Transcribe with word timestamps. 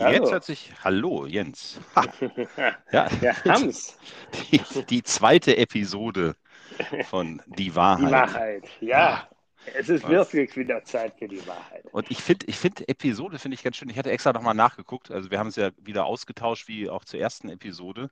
Hallo. 0.00 0.14
Jetzt 0.14 0.32
hört 0.32 0.44
sich, 0.44 0.72
hallo 0.82 1.26
Jens. 1.26 1.78
Ha. 1.94 2.06
Ja, 2.90 3.08
ja 3.20 3.44
Hans. 3.44 3.98
Die, 4.50 4.60
die, 4.88 5.02
zweite 5.02 5.58
Episode 5.58 6.36
von 7.04 7.42
Die 7.46 7.74
Wahrheit. 7.74 8.08
Die 8.08 8.12
Wahrheit, 8.12 8.68
ja. 8.80 9.28
Es 9.76 9.90
ist 9.90 10.08
wirklich 10.08 10.56
wieder 10.56 10.82
Zeit 10.84 11.18
für 11.18 11.28
die 11.28 11.46
Wahrheit. 11.46 11.84
Und 11.92 12.10
ich 12.10 12.22
finde, 12.22 12.46
ich 12.46 12.56
find, 12.56 12.88
Episode 12.88 13.38
finde 13.38 13.56
ich 13.56 13.62
ganz 13.62 13.76
schön. 13.76 13.90
Ich 13.90 13.98
hatte 13.98 14.10
extra 14.10 14.32
nochmal 14.32 14.54
nachgeguckt. 14.54 15.10
Also 15.10 15.30
wir 15.30 15.38
haben 15.38 15.48
es 15.48 15.56
ja 15.56 15.70
wieder 15.76 16.06
ausgetauscht, 16.06 16.66
wie 16.66 16.88
auch 16.88 17.04
zur 17.04 17.20
ersten 17.20 17.50
Episode, 17.50 18.10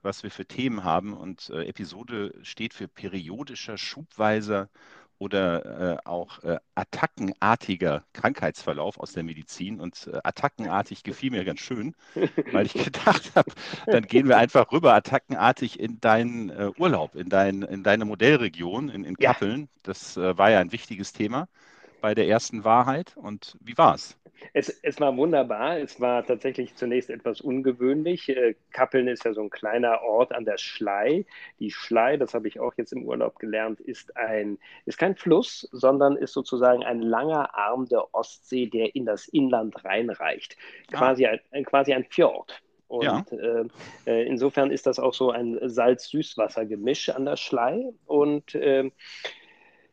was 0.00 0.22
wir 0.22 0.30
für 0.30 0.46
Themen 0.46 0.84
haben. 0.84 1.14
Und 1.14 1.50
äh, 1.50 1.66
Episode 1.66 2.32
steht 2.40 2.72
für 2.72 2.88
periodischer, 2.88 3.76
schubweiser 3.76 4.70
oder 5.18 5.94
äh, 5.94 5.96
auch 6.04 6.42
äh, 6.44 6.58
attackenartiger 6.74 8.04
Krankheitsverlauf 8.12 8.98
aus 8.98 9.12
der 9.12 9.22
Medizin. 9.22 9.80
Und 9.80 10.08
äh, 10.12 10.18
attackenartig 10.22 11.02
gefiel 11.02 11.30
mir 11.30 11.44
ganz 11.44 11.60
schön, 11.60 11.94
weil 12.52 12.66
ich 12.66 12.72
gedacht 12.84 13.32
habe, 13.34 13.50
dann 13.86 14.04
gehen 14.04 14.28
wir 14.28 14.36
einfach 14.36 14.70
rüber 14.72 14.94
attackenartig 14.94 15.80
in 15.80 16.00
deinen 16.00 16.50
äh, 16.50 16.70
Urlaub, 16.76 17.14
in, 17.14 17.28
dein, 17.28 17.62
in 17.62 17.82
deine 17.82 18.04
Modellregion 18.04 18.88
in, 18.88 19.04
in 19.04 19.16
Kappeln. 19.16 19.60
Ja. 19.60 19.66
Das 19.84 20.16
äh, 20.16 20.36
war 20.36 20.50
ja 20.50 20.60
ein 20.60 20.72
wichtiges 20.72 21.12
Thema 21.12 21.48
bei 22.00 22.14
der 22.14 22.28
ersten 22.28 22.64
Wahrheit. 22.64 23.16
Und 23.16 23.56
wie 23.60 23.76
war 23.76 23.94
es? 23.94 24.18
Es, 24.52 25.00
war 25.00 25.16
wunderbar. 25.16 25.78
Es 25.78 26.00
war 26.00 26.24
tatsächlich 26.24 26.74
zunächst 26.74 27.10
etwas 27.10 27.40
ungewöhnlich. 27.40 28.28
Äh, 28.28 28.54
Kappeln 28.70 29.08
ist 29.08 29.24
ja 29.24 29.32
so 29.32 29.42
ein 29.42 29.50
kleiner 29.50 30.02
Ort 30.02 30.32
an 30.32 30.44
der 30.44 30.58
Schlei. 30.58 31.24
Die 31.58 31.70
Schlei, 31.70 32.16
das 32.16 32.34
habe 32.34 32.48
ich 32.48 32.60
auch 32.60 32.74
jetzt 32.76 32.92
im 32.92 33.04
Urlaub 33.04 33.38
gelernt, 33.38 33.80
ist, 33.80 34.16
ein, 34.16 34.58
ist 34.84 34.98
kein 34.98 35.16
Fluss, 35.16 35.68
sondern 35.72 36.16
ist 36.16 36.32
sozusagen 36.32 36.84
ein 36.84 37.00
langer 37.00 37.54
Arm 37.54 37.86
der 37.86 38.14
Ostsee, 38.14 38.66
der 38.66 38.94
in 38.94 39.06
das 39.06 39.28
Inland 39.28 39.84
reinreicht. 39.84 40.56
Ah. 40.92 40.98
Quasi, 40.98 41.26
ah. 41.26 41.38
ein, 41.52 41.64
quasi 41.64 41.92
ein 41.92 42.04
Fjord. 42.04 42.62
Und 42.88 43.04
ja. 43.04 43.24
äh, 43.32 43.64
äh 44.06 44.26
insofern 44.26 44.70
ist 44.70 44.86
das 44.86 45.00
auch 45.00 45.14
so 45.14 45.30
ein 45.30 45.58
Salz-Süßwasser-Gemisch 45.68 47.08
an 47.08 47.24
der 47.24 47.36
Schlei. 47.36 47.90
Und 48.06 48.54
äh, 48.54 48.90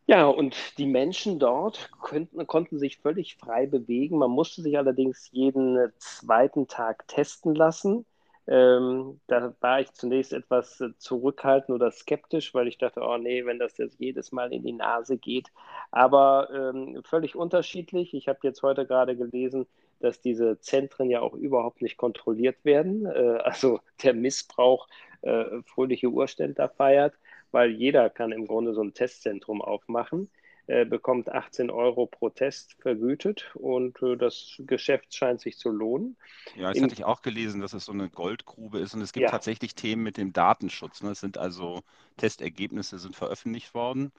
ja, 0.05 0.25
und 0.27 0.77
die 0.77 0.85
Menschen 0.85 1.39
dort 1.39 1.89
könnten, 2.01 2.45
konnten 2.47 2.77
sich 2.77 2.97
völlig 2.97 3.37
frei 3.37 3.65
bewegen. 3.67 4.17
Man 4.17 4.31
musste 4.31 4.61
sich 4.61 4.77
allerdings 4.77 5.29
jeden 5.31 5.91
zweiten 5.97 6.67
Tag 6.67 7.07
testen 7.07 7.55
lassen. 7.55 8.05
Ähm, 8.45 9.21
da 9.27 9.55
war 9.61 9.79
ich 9.79 9.93
zunächst 9.93 10.33
etwas 10.33 10.83
zurückhaltend 10.97 11.73
oder 11.75 11.91
skeptisch, 11.91 12.53
weil 12.53 12.67
ich 12.67 12.77
dachte, 12.77 13.01
oh 13.01 13.17
nee, 13.17 13.45
wenn 13.45 13.59
das 13.59 13.77
jetzt 13.77 13.99
jedes 13.99 14.33
Mal 14.33 14.51
in 14.51 14.63
die 14.63 14.73
Nase 14.73 15.17
geht. 15.17 15.47
Aber 15.91 16.49
ähm, 16.53 17.01
völlig 17.05 17.35
unterschiedlich. 17.35 18.13
Ich 18.13 18.27
habe 18.27 18.39
jetzt 18.43 18.61
heute 18.61 18.85
gerade 18.85 19.15
gelesen, 19.15 19.65
dass 20.01 20.19
diese 20.19 20.59
Zentren 20.59 21.09
ja 21.09 21.21
auch 21.21 21.33
überhaupt 21.33 21.81
nicht 21.81 21.95
kontrolliert 21.95 22.57
werden. 22.65 23.05
Äh, 23.05 23.39
also 23.43 23.79
der 24.03 24.13
Missbrauch 24.13 24.87
äh, 25.21 25.45
fröhliche 25.65 26.09
Urständler 26.09 26.67
feiert 26.67 27.13
weil 27.53 27.71
jeder 27.71 28.09
kann 28.09 28.31
im 28.31 28.47
Grunde 28.47 28.73
so 28.73 28.81
ein 28.81 28.93
Testzentrum 28.93 29.61
aufmachen, 29.61 30.29
äh, 30.65 30.85
bekommt 30.85 31.29
18 31.29 31.69
Euro 31.69 32.05
pro 32.05 32.29
Test 32.29 32.75
vergütet 32.81 33.51
und 33.55 34.01
äh, 34.01 34.15
das 34.15 34.55
Geschäft 34.59 35.13
scheint 35.13 35.41
sich 35.41 35.57
zu 35.57 35.69
lohnen. 35.69 36.17
Ja, 36.55 36.71
das 36.71 36.81
hatte 36.81 36.93
ich 36.93 37.03
auch 37.03 37.21
gelesen, 37.21 37.61
dass 37.61 37.73
es 37.73 37.85
so 37.85 37.91
eine 37.91 38.09
Goldgrube 38.09 38.79
ist 38.79 38.93
und 38.93 39.01
es 39.01 39.13
gibt 39.13 39.23
ja. 39.23 39.29
tatsächlich 39.29 39.75
Themen 39.75 40.03
mit 40.03 40.17
dem 40.17 40.33
Datenschutz. 40.33 41.03
Ne? 41.03 41.11
Es 41.11 41.19
sind 41.19 41.37
also 41.37 41.81
Testergebnisse 42.17 42.97
sind 42.97 43.15
veröffentlicht 43.15 43.73
worden 43.73 44.11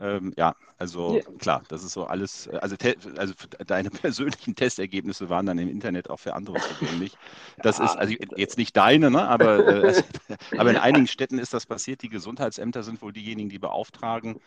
ähm, 0.00 0.32
ja, 0.36 0.54
also 0.78 1.16
ja. 1.16 1.22
klar, 1.38 1.62
das 1.68 1.84
ist 1.84 1.92
so 1.92 2.04
alles, 2.04 2.48
äh, 2.48 2.56
also, 2.56 2.76
also 3.16 3.34
deine 3.66 3.90
persönlichen 3.90 4.54
Testergebnisse 4.54 5.28
waren 5.28 5.46
dann 5.46 5.58
im 5.58 5.68
Internet 5.68 6.10
auch 6.10 6.18
für 6.18 6.34
andere 6.34 6.58
zugänglich. 6.58 7.18
Das 7.58 7.78
ja, 7.78 7.84
ist 7.84 7.96
also 7.96 8.14
jetzt 8.36 8.58
nicht 8.58 8.76
deine, 8.76 9.10
ne? 9.10 9.28
aber, 9.28 9.66
äh, 9.66 9.86
also, 9.86 10.02
aber 10.58 10.70
in 10.70 10.76
einigen 10.76 11.06
Städten 11.06 11.38
ist 11.38 11.54
das 11.54 11.66
passiert. 11.66 12.02
Die 12.02 12.08
Gesundheitsämter 12.08 12.82
sind 12.82 13.00
wohl 13.02 13.12
diejenigen, 13.12 13.48
die 13.48 13.58
beauftragen. 13.58 14.40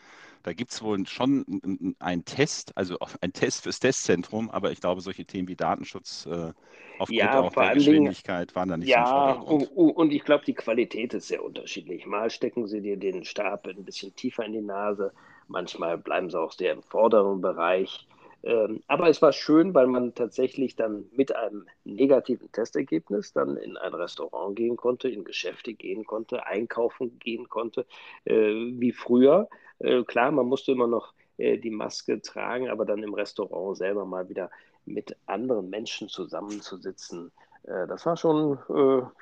Da 0.46 0.54
gibt 0.54 0.72
es 0.72 0.82
wohl 0.82 1.06
schon 1.08 1.96
einen 2.00 2.24
Test, 2.24 2.78
also 2.78 2.98
ein 3.22 3.34
Test 3.34 3.64
fürs 3.64 3.80
Testzentrum, 3.80 4.50
aber 4.50 4.72
ich 4.72 4.80
glaube, 4.80 5.02
solche 5.02 5.26
Themen 5.26 5.48
wie 5.48 5.56
Datenschutz 5.56 6.26
äh, 6.28 6.54
aufgrund 7.00 7.20
ja, 7.20 7.40
auch 7.40 7.54
der 7.54 7.74
Geschwindigkeit 7.74 8.56
waren 8.56 8.70
da 8.70 8.78
nicht 8.78 8.88
ja, 8.88 9.42
so 9.46 9.54
und, 9.54 9.66
und 9.66 10.14
ich 10.14 10.24
glaube, 10.24 10.46
die 10.46 10.54
Qualität 10.54 11.14
ist 11.14 11.28
sehr 11.28 11.44
unterschiedlich. 11.44 12.06
Mal 12.06 12.30
stecken 12.30 12.68
sie 12.68 12.82
dir 12.82 12.98
den 12.98 13.26
Stab 13.26 13.68
ein 13.68 13.84
bisschen 13.84 14.16
tiefer 14.16 14.46
in 14.46 14.54
die 14.54 14.62
Nase, 14.62 15.12
Manchmal 15.48 15.98
bleiben 15.98 16.30
sie 16.30 16.40
auch 16.40 16.52
sehr 16.52 16.74
im 16.74 16.82
vorderen 16.82 17.42
Bereich. 17.42 18.08
Ähm, 18.44 18.84
aber 18.88 19.10
es 19.10 19.22
war 19.22 19.32
schön, 19.32 19.74
weil 19.74 19.88
man 19.88 20.14
tatsächlich 20.14 20.76
dann 20.76 21.06
mit 21.12 21.36
einem 21.36 21.66
negativen 21.84 22.52
Testergebnis 22.52 23.34
dann 23.34 23.58
in 23.58 23.76
ein 23.78 23.94
Restaurant 23.94 24.56
gehen 24.56 24.76
konnte, 24.76 25.10
in 25.10 25.24
Geschäfte 25.24 25.74
gehen 25.74 26.06
konnte, 26.06 26.46
einkaufen 26.46 27.18
gehen 27.20 27.50
konnte, 27.50 27.86
äh, 28.26 28.34
wie 28.34 28.92
früher. 28.92 29.50
Äh, 29.80 30.04
klar, 30.04 30.32
man 30.32 30.48
musste 30.48 30.72
immer 30.72 30.88
noch 30.88 31.14
äh, 31.38 31.58
die 31.58 31.72
Maske 31.72 32.22
tragen, 32.22 32.70
aber 32.70 32.86
dann 32.86 33.04
im 33.04 33.14
Restaurant 33.14 33.78
selber 33.78 34.06
mal 34.06 34.30
wieder 34.30 34.50
mit 34.86 35.16
anderen 35.26 35.70
Menschen 35.70 36.10
zusammenzusitzen, 36.10 37.32
das 37.64 38.06
war 38.06 38.16
schon 38.16 38.60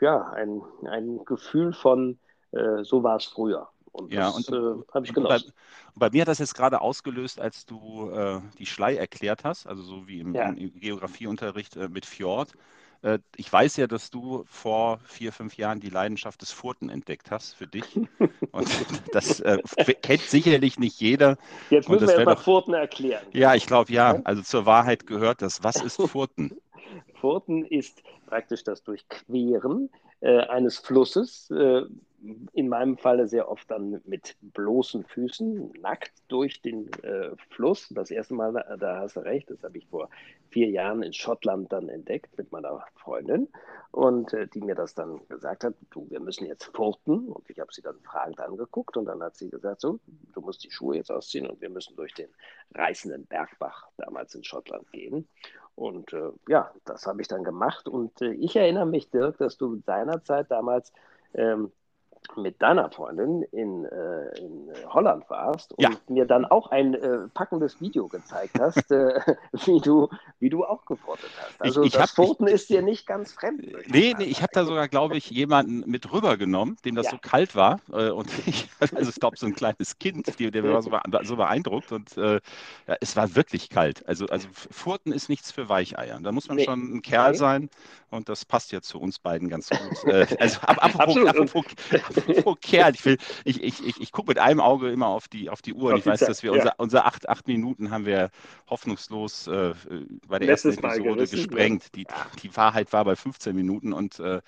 ja, 0.01 0.29
ein, 0.31 0.61
ein 0.85 1.23
Gefühl 1.23 1.71
von, 1.71 2.19
so 2.51 3.01
war 3.01 3.15
es 3.15 3.23
früher. 3.23 3.69
Und 3.93 4.11
ja, 4.11 4.31
das 4.31 4.49
äh, 4.49 4.53
habe 4.91 5.05
ich 5.05 5.13
genossen. 5.13 5.53
Bei, 5.93 6.07
bei, 6.07 6.09
mir 6.11 6.21
hat 6.21 6.27
das 6.27 6.39
jetzt 6.39 6.55
gerade 6.55 6.81
ausgelöst, 6.81 7.39
als 7.39 7.65
du 7.67 8.09
äh, 8.09 8.41
die 8.57 8.65
Schlei 8.65 8.95
erklärt 8.95 9.43
hast, 9.43 9.67
also 9.67 9.83
so 9.83 10.07
wie 10.07 10.19
im, 10.19 10.33
ja. 10.33 10.49
im 10.49 10.79
Geografieunterricht 10.79 11.77
äh, 11.77 11.87
mit 11.87 12.07
Fjord. 12.07 12.53
Äh, 13.03 13.19
ich 13.35 13.51
weiß 13.51 13.77
ja, 13.77 13.87
dass 13.87 14.09
du 14.09 14.43
vor 14.47 14.99
vier, 15.05 15.31
fünf 15.31 15.57
Jahren 15.57 15.79
die 15.79 15.89
Leidenschaft 15.89 16.41
des 16.41 16.51
Furten 16.51 16.89
entdeckt 16.89 17.29
hast 17.31 17.53
für 17.53 17.67
dich. 17.67 17.83
Und 18.51 18.67
das 19.11 19.39
äh, 19.41 19.59
kennt 20.01 20.21
sicherlich 20.21 20.79
nicht 20.79 20.99
jeder. 20.99 21.37
Jetzt 21.69 21.89
müssen 21.89 22.07
wir 22.07 22.13
erstmal 22.15 22.37
Furten 22.37 22.73
erklären. 22.73 23.25
Ja, 23.31 23.55
ich 23.55 23.67
glaube 23.67 23.91
ja. 23.91 24.19
Also 24.23 24.41
zur 24.41 24.65
Wahrheit 24.65 25.05
gehört 25.05 25.41
das. 25.41 25.63
Was 25.63 25.81
ist 25.81 26.01
Furten? 26.01 26.57
Furten 27.19 27.65
ist 27.65 28.01
praktisch 28.25 28.63
das 28.63 28.83
Durchqueren 28.83 29.89
äh, 30.21 30.39
eines 30.39 30.77
Flusses 30.77 31.49
äh, 31.51 31.83
in 32.53 32.69
meinem 32.69 32.97
Falle 32.97 33.27
sehr 33.27 33.49
oft 33.49 33.69
dann 33.69 34.01
mit 34.05 34.37
bloßen 34.41 35.03
Füßen, 35.03 35.73
nackt 35.81 36.13
durch 36.29 36.61
den 36.61 36.91
äh, 37.03 37.31
Fluss. 37.49 37.89
Das 37.89 38.11
erste 38.11 38.33
Mal, 38.33 38.53
da 38.79 38.99
hast 38.99 39.17
du 39.17 39.19
recht, 39.19 39.49
das 39.49 39.61
habe 39.63 39.77
ich 39.77 39.87
vor 39.87 40.09
vier 40.49 40.69
Jahren 40.69 41.03
in 41.03 41.13
Schottland 41.13 41.71
dann 41.73 41.89
entdeckt 41.89 42.37
mit 42.37 42.51
meiner 42.51 42.85
Freundin 42.95 43.49
und 43.91 44.33
äh, 44.33 44.47
die 44.47 44.61
mir 44.61 44.75
das 44.75 44.93
dann 44.93 45.19
gesagt 45.27 45.63
hat, 45.63 45.73
du, 45.91 46.09
wir 46.09 46.19
müssen 46.19 46.45
jetzt 46.45 46.65
furten 46.75 47.27
und 47.27 47.49
ich 47.49 47.59
habe 47.59 47.73
sie 47.73 47.81
dann 47.81 47.99
fragend 48.01 48.39
angeguckt 48.39 48.95
und 48.95 49.05
dann 49.05 49.21
hat 49.21 49.35
sie 49.35 49.49
gesagt, 49.49 49.81
so, 49.81 49.99
du 50.33 50.41
musst 50.41 50.63
die 50.63 50.71
Schuhe 50.71 50.95
jetzt 50.95 51.11
ausziehen 51.11 51.47
und 51.47 51.59
wir 51.59 51.69
müssen 51.69 51.95
durch 51.95 52.13
den 52.13 52.29
reißenden 52.73 53.25
Bergbach 53.25 53.89
damals 53.97 54.33
in 54.35 54.43
Schottland 54.43 54.89
gehen. 54.91 55.27
Und 55.75 56.13
äh, 56.13 56.31
ja, 56.47 56.71
das 56.85 57.05
habe 57.07 57.21
ich 57.21 57.27
dann 57.27 57.43
gemacht 57.43 57.87
und 57.87 58.21
äh, 58.21 58.31
ich 58.33 58.55
erinnere 58.55 58.85
mich, 58.85 59.09
Dirk, 59.09 59.37
dass 59.39 59.57
du 59.57 59.81
seinerzeit 59.85 60.49
damals 60.51 60.93
ähm, 61.33 61.71
mit 62.35 62.61
deiner 62.61 62.89
Freundin 62.89 63.43
in, 63.51 63.85
äh, 63.85 64.39
in 64.39 64.69
Holland 64.87 65.29
warst 65.29 65.73
und 65.73 65.81
ja. 65.81 65.89
mir 66.07 66.25
dann 66.25 66.45
auch 66.45 66.71
ein 66.71 66.93
äh, 66.93 67.27
packendes 67.33 67.79
Video 67.81 68.07
gezeigt 68.07 68.59
hast, 68.59 68.91
äh, 68.91 69.19
wie, 69.65 69.79
du, 69.79 70.09
wie 70.39 70.49
du 70.49 70.63
auch 70.65 70.85
gefurtet 70.85 71.29
hast. 71.39 71.61
Also 71.61 71.81
ich, 71.81 71.93
ich 71.93 71.93
das 71.93 72.11
Furten 72.11 72.47
ist 72.47 72.69
dir 72.69 72.81
nicht 72.81 73.05
ganz 73.05 73.33
fremd. 73.33 73.63
Nee, 73.87 74.15
nee, 74.17 74.25
ich 74.25 74.41
habe 74.41 74.51
da 74.53 74.65
sogar, 74.65 74.87
glaube 74.87 75.17
ich, 75.17 75.29
jemanden 75.29 75.89
mit 75.89 76.11
rübergenommen, 76.11 76.77
dem 76.85 76.95
das 76.95 77.05
ja. 77.05 77.11
so 77.11 77.17
kalt 77.21 77.55
war. 77.55 77.79
Äh, 77.91 78.09
und 78.09 78.27
ich, 78.45 78.69
also 78.79 79.09
ich 79.09 79.19
glaube, 79.19 79.37
so 79.37 79.45
ein 79.45 79.55
kleines 79.55 79.99
Kind, 79.99 80.39
die, 80.39 80.51
der 80.51 80.63
war 80.63 80.81
so, 80.81 80.91
so 81.23 81.35
beeindruckt 81.35 81.91
und 81.91 82.17
äh, 82.17 82.39
ja, 82.87 82.95
es 83.01 83.15
war 83.15 83.35
wirklich 83.35 83.69
kalt. 83.69 84.07
Also, 84.07 84.25
also 84.27 84.47
Furten 84.51 85.11
ist 85.11 85.29
nichts 85.29 85.51
für 85.51 85.69
Weicheier. 85.69 86.19
Da 86.21 86.31
muss 86.31 86.47
man 86.47 86.57
nee. 86.57 86.65
schon 86.65 86.95
ein 86.95 87.01
Kerl 87.01 87.31
nee. 87.31 87.37
sein 87.37 87.69
und 88.09 88.29
das 88.29 88.45
passt 88.45 88.71
ja 88.71 88.81
zu 88.81 88.99
uns 88.99 89.19
beiden 89.19 89.49
ganz 89.49 89.69
gut. 89.69 90.03
Äh, 90.05 90.27
also 90.39 90.59
ab, 90.61 90.77
apropos, 90.83 91.25
apropos, 91.25 91.65
apropos 92.17 92.57
Kerl, 92.61 92.93
ich, 92.93 93.05
ich, 93.45 93.63
ich, 93.63 93.87
ich, 93.87 94.01
ich 94.01 94.11
gucke 94.11 94.29
mit 94.29 94.39
einem 94.39 94.59
Auge 94.59 94.89
immer 94.89 95.07
auf 95.07 95.27
die, 95.27 95.49
auf 95.49 95.61
die 95.61 95.73
Uhr 95.73 95.91
und 95.91 95.99
ich 95.99 96.05
weiß, 96.05 96.19
dass 96.21 96.43
wir 96.43 96.51
ja. 96.51 96.57
unser, 96.57 96.73
unsere 96.77 97.05
acht, 97.05 97.29
acht 97.29 97.47
Minuten 97.47 97.91
haben 97.91 98.05
wir 98.05 98.29
hoffnungslos 98.69 99.47
äh, 99.47 99.73
bei 100.27 100.39
der 100.39 100.47
Letztes 100.47 100.75
ersten 100.75 100.87
Episode 100.87 101.15
gerissen, 101.15 101.35
gesprengt. 101.35 101.95
Die, 101.95 102.05
die 102.41 102.55
Wahrheit 102.55 102.93
war 102.93 103.05
bei 103.05 103.15
15 103.15 103.55
Minuten 103.55 103.93
und 103.93 104.19
äh, 104.19 104.41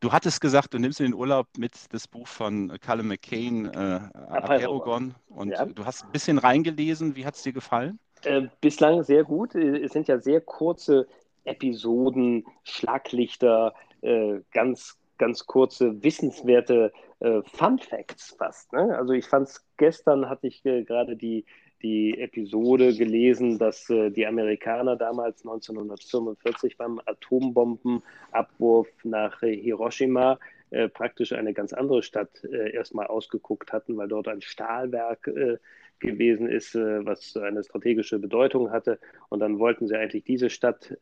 du 0.00 0.12
hattest 0.12 0.40
gesagt, 0.40 0.74
du 0.74 0.78
nimmst 0.78 1.00
in 1.00 1.06
den 1.06 1.14
Urlaub 1.14 1.46
mit 1.56 1.72
das 1.90 2.08
Buch 2.08 2.26
von 2.26 2.78
Callum 2.80 3.08
McCain, 3.08 3.66
äh, 3.66 4.00
Aperogon 4.28 5.14
und 5.28 5.50
ja. 5.50 5.64
du 5.66 5.84
hast 5.84 6.04
ein 6.04 6.12
bisschen 6.12 6.38
reingelesen. 6.38 7.16
Wie 7.16 7.26
hat 7.26 7.34
es 7.34 7.42
dir 7.42 7.52
gefallen? 7.52 7.98
Äh, 8.24 8.48
bislang 8.60 9.04
sehr 9.04 9.24
gut. 9.24 9.54
Es 9.54 9.92
sind 9.92 10.08
ja 10.08 10.18
sehr 10.18 10.40
kurze 10.40 11.06
Episoden, 11.44 12.44
Schlaglichter, 12.64 13.74
äh, 14.02 14.40
ganz, 14.52 14.96
ganz 15.18 15.46
kurze, 15.46 16.02
wissenswerte 16.02 16.92
äh, 17.20 17.42
Fun 17.52 17.78
Facts 17.78 18.34
fast. 18.38 18.72
Ne? 18.72 18.96
Also 18.96 19.12
ich 19.12 19.26
fand 19.26 19.48
es, 19.48 19.64
gestern 19.76 20.28
hatte 20.28 20.46
ich 20.46 20.64
äh, 20.64 20.84
gerade 20.84 21.16
die, 21.16 21.44
die 21.82 22.18
Episode 22.18 22.94
gelesen, 22.94 23.58
dass 23.58 23.88
äh, 23.90 24.10
die 24.10 24.26
Amerikaner 24.26 24.96
damals 24.96 25.44
1945 25.44 26.76
beim 26.76 27.00
Atombombenabwurf 27.06 28.88
nach 29.04 29.42
äh, 29.42 29.56
Hiroshima 29.56 30.38
äh, 30.70 30.88
praktisch 30.88 31.32
eine 31.32 31.54
ganz 31.54 31.72
andere 31.72 32.02
Stadt 32.02 32.44
äh, 32.44 32.72
erstmal 32.72 33.06
ausgeguckt 33.06 33.72
hatten, 33.72 33.96
weil 33.96 34.08
dort 34.08 34.28
ein 34.28 34.42
Stahlwerk 34.42 35.26
äh, 35.28 35.58
gewesen 35.98 36.48
ist, 36.48 36.74
äh, 36.74 37.04
was 37.06 37.36
eine 37.36 37.64
strategische 37.64 38.18
Bedeutung 38.18 38.70
hatte. 38.70 38.98
Und 39.28 39.40
dann 39.40 39.58
wollten 39.58 39.88
sie 39.88 39.96
eigentlich 39.96 40.24
diese 40.24 40.50
Stadt 40.50 40.96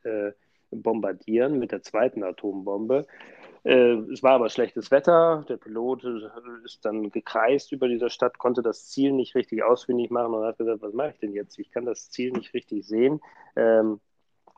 bombardieren 0.70 1.58
mit 1.58 1.70
der 1.70 1.82
zweiten 1.82 2.24
Atombombe. 2.24 3.06
Äh, 3.66 3.96
es 4.12 4.22
war 4.22 4.34
aber 4.34 4.48
schlechtes 4.48 4.92
Wetter. 4.92 5.44
Der 5.48 5.56
Pilot 5.56 6.04
ist 6.64 6.84
dann 6.84 7.10
gekreist 7.10 7.72
über 7.72 7.88
dieser 7.88 8.10
Stadt, 8.10 8.38
konnte 8.38 8.62
das 8.62 8.88
Ziel 8.88 9.10
nicht 9.10 9.34
richtig 9.34 9.64
ausfindig 9.64 10.12
machen 10.12 10.34
und 10.34 10.44
hat 10.44 10.58
gesagt, 10.58 10.82
was 10.82 10.92
mache 10.92 11.10
ich 11.10 11.18
denn 11.18 11.32
jetzt? 11.32 11.58
Ich 11.58 11.72
kann 11.72 11.84
das 11.84 12.08
Ziel 12.10 12.30
nicht 12.30 12.54
richtig 12.54 12.86
sehen. 12.86 13.20
Ähm, 13.56 13.98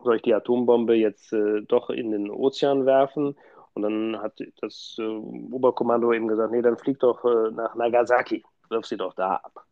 soll 0.05 0.17
ich 0.17 0.23
die 0.23 0.35
Atombombe 0.35 0.95
jetzt 0.95 1.33
äh, 1.33 1.63
doch 1.63 1.89
in 1.89 2.11
den 2.11 2.31
Ozean 2.31 2.85
werfen? 2.85 3.35
Und 3.73 3.83
dann 3.83 4.21
hat 4.21 4.41
das 4.61 4.97
äh, 4.99 5.03
Oberkommando 5.07 6.13
eben 6.13 6.29
gesagt, 6.29 6.53
nee, 6.53 6.61
dann 6.61 6.77
flieg 6.77 6.99
doch 6.99 7.25
äh, 7.25 7.51
nach 7.51 7.75
Nagasaki, 7.77 8.45
wirf 8.69 8.85
sie 8.85 8.99
doch 8.99 9.15
da 9.15 9.37
ab. 9.37 9.65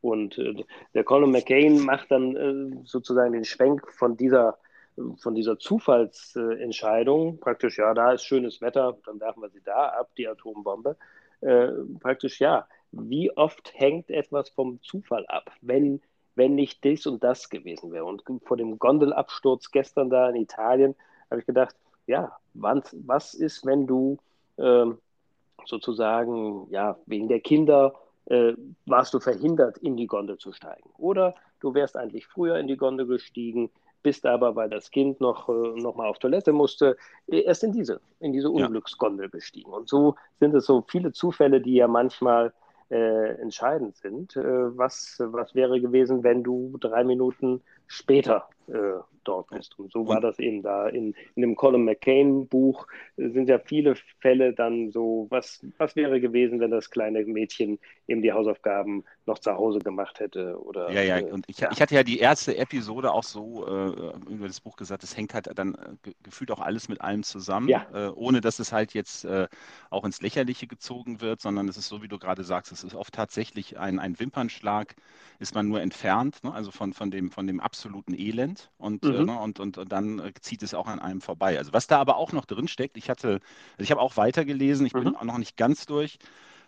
Und 0.00 0.36
äh, 0.36 0.64
der 0.94 1.04
Colin 1.04 1.30
McCain 1.30 1.78
macht 1.78 2.10
dann 2.10 2.36
äh, 2.36 2.76
sozusagen 2.84 3.34
den 3.34 3.44
Schwenk 3.44 3.88
von 3.92 4.16
dieser 4.16 4.58
von 5.18 5.34
dieser 5.34 5.58
Zufallsentscheidung, 5.58 7.38
praktisch, 7.40 7.78
ja, 7.78 7.94
da 7.94 8.12
ist 8.12 8.24
schönes 8.24 8.60
Wetter, 8.60 8.98
dann 9.04 9.20
werfen 9.20 9.42
wir 9.42 9.50
sie 9.50 9.62
da 9.62 9.88
ab, 9.88 10.10
die 10.16 10.28
Atombombe, 10.28 10.96
äh, 11.40 11.68
praktisch, 12.00 12.40
ja, 12.40 12.66
wie 12.92 13.36
oft 13.36 13.72
hängt 13.74 14.10
etwas 14.10 14.48
vom 14.50 14.82
Zufall 14.82 15.26
ab, 15.26 15.50
wenn, 15.60 16.00
wenn 16.34 16.54
nicht 16.54 16.84
dies 16.84 17.06
und 17.06 17.22
das 17.22 17.48
gewesen 17.48 17.92
wäre. 17.92 18.04
Und 18.04 18.24
vor 18.44 18.56
dem 18.56 18.78
Gondelabsturz 18.78 19.70
gestern 19.70 20.10
da 20.10 20.28
in 20.28 20.36
Italien 20.36 20.94
habe 21.30 21.40
ich 21.40 21.46
gedacht, 21.46 21.76
ja, 22.06 22.36
was, 22.54 22.96
was 23.06 23.34
ist, 23.34 23.64
wenn 23.64 23.86
du 23.86 24.18
äh, 24.56 24.86
sozusagen, 25.66 26.66
ja, 26.70 26.98
wegen 27.06 27.28
der 27.28 27.40
Kinder 27.40 27.94
äh, 28.26 28.54
warst 28.86 29.14
du 29.14 29.20
verhindert, 29.20 29.78
in 29.78 29.96
die 29.96 30.06
Gondel 30.06 30.38
zu 30.38 30.52
steigen. 30.52 30.90
Oder 30.98 31.34
du 31.60 31.74
wärst 31.74 31.96
eigentlich 31.96 32.26
früher 32.26 32.58
in 32.58 32.66
die 32.66 32.76
Gondel 32.76 33.06
gestiegen, 33.06 33.70
bist 34.02 34.26
aber, 34.26 34.56
weil 34.56 34.70
das 34.70 34.90
Kind 34.90 35.20
noch, 35.20 35.48
äh, 35.48 35.80
noch 35.80 35.96
mal 35.96 36.08
auf 36.08 36.18
Toilette 36.18 36.52
musste, 36.52 36.96
äh, 37.26 37.40
erst 37.42 37.64
in 37.64 37.72
diese, 37.72 38.00
in 38.20 38.32
diese 38.32 38.50
Unglücksgondel 38.50 39.28
gestiegen. 39.28 39.70
Und 39.72 39.88
so 39.88 40.16
sind 40.38 40.54
es 40.54 40.66
so 40.66 40.84
viele 40.88 41.12
Zufälle, 41.12 41.60
die 41.60 41.74
ja 41.74 41.88
manchmal 41.88 42.52
äh, 42.90 43.40
entscheidend 43.40 43.96
sind. 43.96 44.36
Äh, 44.36 44.76
was, 44.76 45.16
was 45.24 45.54
wäre 45.54 45.80
gewesen, 45.80 46.22
wenn 46.22 46.42
du 46.42 46.76
drei 46.80 47.04
Minuten 47.04 47.62
später 47.86 48.48
äh, 48.68 49.00
dort 49.24 49.50
bist. 49.50 49.78
Und 49.78 49.92
so 49.92 50.06
war 50.06 50.20
das 50.20 50.38
eben 50.38 50.62
da. 50.62 50.88
In, 50.88 51.14
in 51.34 51.42
dem 51.42 51.56
Colin 51.56 51.84
McCain-Buch 51.84 52.86
sind 53.16 53.48
ja 53.48 53.58
viele 53.58 53.94
Fälle 54.20 54.52
dann 54.52 54.90
so, 54.90 55.26
was, 55.30 55.64
was 55.78 55.94
wäre 55.96 56.20
gewesen, 56.20 56.60
wenn 56.60 56.70
das 56.70 56.90
kleine 56.90 57.24
Mädchen 57.24 57.78
eben 58.08 58.22
die 58.22 58.32
Hausaufgaben 58.32 59.04
noch 59.30 59.38
zu 59.38 59.52
Hause 59.52 59.78
gemacht 59.78 60.20
hätte? 60.20 60.60
Oder, 60.62 60.90
ja, 60.90 61.02
ja, 61.02 61.18
äh, 61.18 61.30
und 61.30 61.44
ich, 61.48 61.58
ja. 61.58 61.70
ich 61.72 61.80
hatte 61.80 61.94
ja 61.94 62.02
die 62.02 62.18
erste 62.18 62.56
Episode 62.56 63.12
auch 63.12 63.24
so 63.24 63.66
äh, 63.66 64.12
über 64.28 64.46
das 64.46 64.60
Buch 64.60 64.76
gesagt, 64.76 65.02
es 65.04 65.16
hängt 65.16 65.32
halt 65.32 65.48
dann 65.56 65.74
äh, 65.74 66.12
gefühlt 66.22 66.50
auch 66.50 66.60
alles 66.60 66.88
mit 66.88 67.00
allem 67.00 67.22
zusammen, 67.22 67.68
ja. 67.68 67.86
äh, 67.94 68.08
ohne 68.08 68.40
dass 68.40 68.58
es 68.58 68.72
halt 68.72 68.92
jetzt 68.92 69.24
äh, 69.24 69.48
auch 69.88 70.04
ins 70.04 70.20
Lächerliche 70.20 70.66
gezogen 70.66 71.20
wird, 71.20 71.40
sondern 71.40 71.68
es 71.68 71.76
ist 71.76 71.88
so, 71.88 72.02
wie 72.02 72.08
du 72.08 72.18
gerade 72.18 72.44
sagst, 72.44 72.72
es 72.72 72.84
ist 72.84 72.94
oft 72.94 73.14
tatsächlich 73.14 73.78
ein, 73.78 73.98
ein 73.98 74.18
Wimpernschlag, 74.18 74.96
ist 75.38 75.54
man 75.54 75.68
nur 75.68 75.80
entfernt, 75.80 76.42
ne? 76.44 76.52
also 76.52 76.70
von, 76.70 76.92
von, 76.92 77.10
dem, 77.10 77.30
von 77.30 77.46
dem 77.46 77.60
absoluten 77.60 78.14
Elend 78.14 78.70
und, 78.78 79.04
mhm. 79.04 79.24
ne? 79.24 79.38
und, 79.38 79.60
und, 79.60 79.78
und, 79.78 79.90
dann 79.90 80.32
zieht 80.40 80.62
es 80.62 80.74
auch 80.74 80.86
an 80.86 80.98
einem 80.98 81.20
vorbei. 81.20 81.56
Also 81.56 81.72
was 81.72 81.86
da 81.86 81.98
aber 81.98 82.16
auch 82.16 82.32
noch 82.32 82.44
drin 82.44 82.68
steckt, 82.68 82.96
ich 82.96 83.08
hatte, 83.08 83.40
also 83.72 83.82
ich 83.82 83.90
habe 83.90 84.00
auch 84.00 84.16
weitergelesen, 84.16 84.84
ich 84.86 84.94
mhm. 84.94 85.04
bin 85.04 85.16
auch 85.16 85.24
noch 85.24 85.38
nicht 85.38 85.56
ganz 85.56 85.86
durch. 85.86 86.18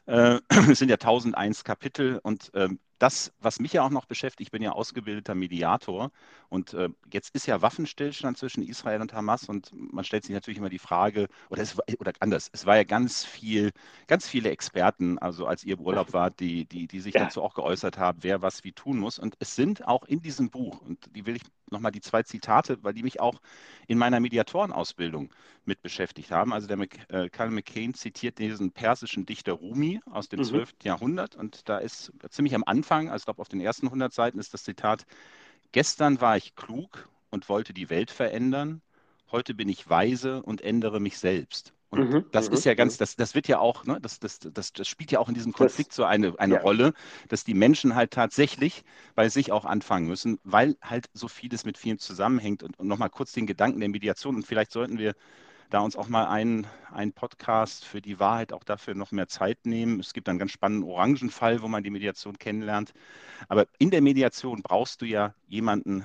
Äh, 0.07 0.41
es 0.71 0.79
sind 0.79 0.89
ja 0.89 0.97
1001 0.97 1.65
Kapitel 1.65 2.19
und 2.23 2.51
ähm, 2.55 2.79
das, 2.99 3.33
was 3.41 3.59
mich 3.59 3.73
ja 3.73 3.83
auch 3.83 3.91
noch 3.91 4.05
beschäftigt, 4.05 4.49
ich 4.49 4.53
bin 4.53 4.63
ja 4.63 4.73
ausgebildeter 4.73 5.35
Mediator 5.35 6.13
und 6.49 6.73
äh, 6.73 6.89
jetzt 7.13 7.35
ist 7.35 7.47
ja 7.47 7.61
Waffenstillstand 7.61 8.39
zwischen 8.39 8.63
Israel 8.63 9.01
und 9.01 9.13
Hamas 9.13 9.49
und 9.49 9.73
man 9.75 10.05
stellt 10.05 10.25
sich 10.25 10.33
natürlich 10.33 10.59
immer 10.59 10.69
die 10.69 10.79
Frage, 10.79 11.27
oder, 11.51 11.63
es, 11.63 11.77
oder 11.99 12.13
anders, 12.21 12.49
es 12.53 12.65
war 12.65 12.77
ja 12.77 12.85
ganz 12.85 13.25
viel, 13.25 13.73
ganz 14.07 14.29
viele 14.29 14.51
Experten, 14.51 15.19
also 15.19 15.47
als 15.47 15.65
ihr 15.65 15.79
im 15.79 15.85
Urlaub 15.85 16.13
wart, 16.13 16.39
die, 16.39 16.65
die, 16.65 16.87
die 16.87 17.01
sich 17.01 17.15
ja. 17.15 17.25
dazu 17.25 17.43
auch 17.43 17.55
geäußert 17.55 17.99
haben, 17.99 18.19
wer 18.23 18.41
was 18.41 18.63
wie 18.63 18.73
tun 18.73 18.99
muss. 18.99 19.19
Und 19.19 19.35
es 19.41 19.57
sind 19.57 19.85
auch 19.89 20.05
in 20.05 20.21
diesem 20.21 20.51
Buch, 20.51 20.81
und 20.81 20.99
die 21.17 21.27
will 21.27 21.35
ich 21.35 21.43
nochmal 21.73 21.93
die 21.93 22.01
zwei 22.01 22.23
Zitate, 22.23 22.79
weil 22.83 22.95
die 22.95 23.03
mich 23.03 23.21
auch 23.21 23.41
in 23.87 23.99
meiner 23.99 24.21
Mediatorenausbildung 24.21 25.31
mit 25.65 25.83
beschäftigt 25.83 26.31
haben. 26.31 26.53
Also 26.53 26.67
der 26.67 26.79
äh, 27.09 27.29
Karl 27.29 27.51
McCain 27.51 27.95
zitiert 27.95 28.39
diesen 28.39 28.73
persischen 28.73 29.27
Dichter 29.27 29.53
Rumi 29.53 30.01
aus 30.11 30.29
dem 30.29 30.41
mhm. 30.41 30.45
12. 30.45 30.75
Jahrhundert 30.83 31.35
und 31.35 31.69
da 31.69 31.79
ist 31.79 32.13
ziemlich 32.31 32.55
am 32.55 32.65
Anfang, 32.65 33.09
also 33.09 33.23
ich 33.23 33.27
glaube 33.27 33.41
auf 33.41 33.49
den 33.49 33.61
ersten 33.61 33.87
100 33.87 34.13
Seiten 34.13 34.39
ist 34.39 34.55
das 34.55 34.65
Zitat, 34.65 35.07
gestern 35.73 36.21
war 36.21 36.37
ich 36.37 36.55
klug 36.55 37.09
und 37.31 37.49
wollte 37.49 37.73
die 37.73 37.91
Welt 37.91 38.11
verändern, 38.11 38.83
heute 39.31 39.55
bin 39.55 39.69
ich 39.69 39.89
weise 39.89 40.43
und 40.43 40.61
ändere 40.61 41.01
mich 41.01 41.19
selbst. 41.19 41.73
Und 41.93 42.11
mhm, 42.11 42.25
das 42.33 42.49
ist 42.49 42.65
ja 42.65 42.73
ganz, 42.73 42.95
mhm. 42.95 42.99
das, 43.01 43.17
das 43.17 43.35
wird 43.35 43.49
ja 43.49 43.59
auch, 43.59 43.85
ne, 43.85 43.99
das, 44.01 44.19
das, 44.19 44.39
das, 44.41 44.73
das 44.73 44.89
spielt 44.89 45.13
ja 45.13 45.19
auch 45.19 45.29
in 45.29 45.35
diesem 45.35 45.53
Konflikt 45.53 45.93
so 45.93 46.05
eine, 46.05 46.39
eine 46.39 46.55
ja. 46.55 46.61
Rolle, 46.63 46.95
dass 47.29 47.45
die 47.45 47.53
Menschen 47.53 47.95
halt 47.95 48.13
tatsächlich 48.13 48.83
bei 49.15 49.29
sich 49.29 49.53
auch 49.53 49.67
anfangen 49.67 50.07
müssen, 50.07 50.39
weil 50.43 50.75
halt 50.83 51.11
so 51.13 51.29
vieles 51.29 51.67
mit 51.67 51.77
vielen 51.77 51.99
zusammenhängt. 51.99 52.63
Und, 52.63 52.79
und 52.79 52.89
nochmal 52.89 53.11
kurz 53.11 53.33
den 53.33 53.47
Gedanken 53.47 53.79
der 53.81 53.91
Mediation 53.91 54.37
und 54.37 54.47
vielleicht 54.47 54.73
sollten 54.73 54.99
wir 54.99 55.15
da 55.69 55.81
uns 55.81 55.95
auch 55.95 56.09
mal 56.09 56.27
einen, 56.27 56.67
einen 56.91 57.13
Podcast 57.13 57.85
für 57.85 58.01
die 58.01 58.19
Wahrheit 58.19 58.55
auch 58.55 58.65
dafür 58.65 58.95
noch 58.95 59.13
mehr 59.13 59.29
Zeit 59.29 59.67
nehmen. 59.67 60.01
Es 60.01 60.15
gibt 60.15 60.31
einen 60.31 60.39
ganz 60.39 60.53
spannenden 60.53 60.89
Orangenfall, 60.89 61.61
wo 61.61 61.69
man 61.69 61.85
die 61.85 61.91
Mediation 61.91 62.39
kennenlernt. 62.39 62.95
Aber 63.49 63.67
in 63.79 63.91
der 63.91 64.01
Mediation 64.01 64.63
brauchst 64.63 65.03
du 65.03 65.05
ja 65.05 65.35
jemanden, 65.47 66.05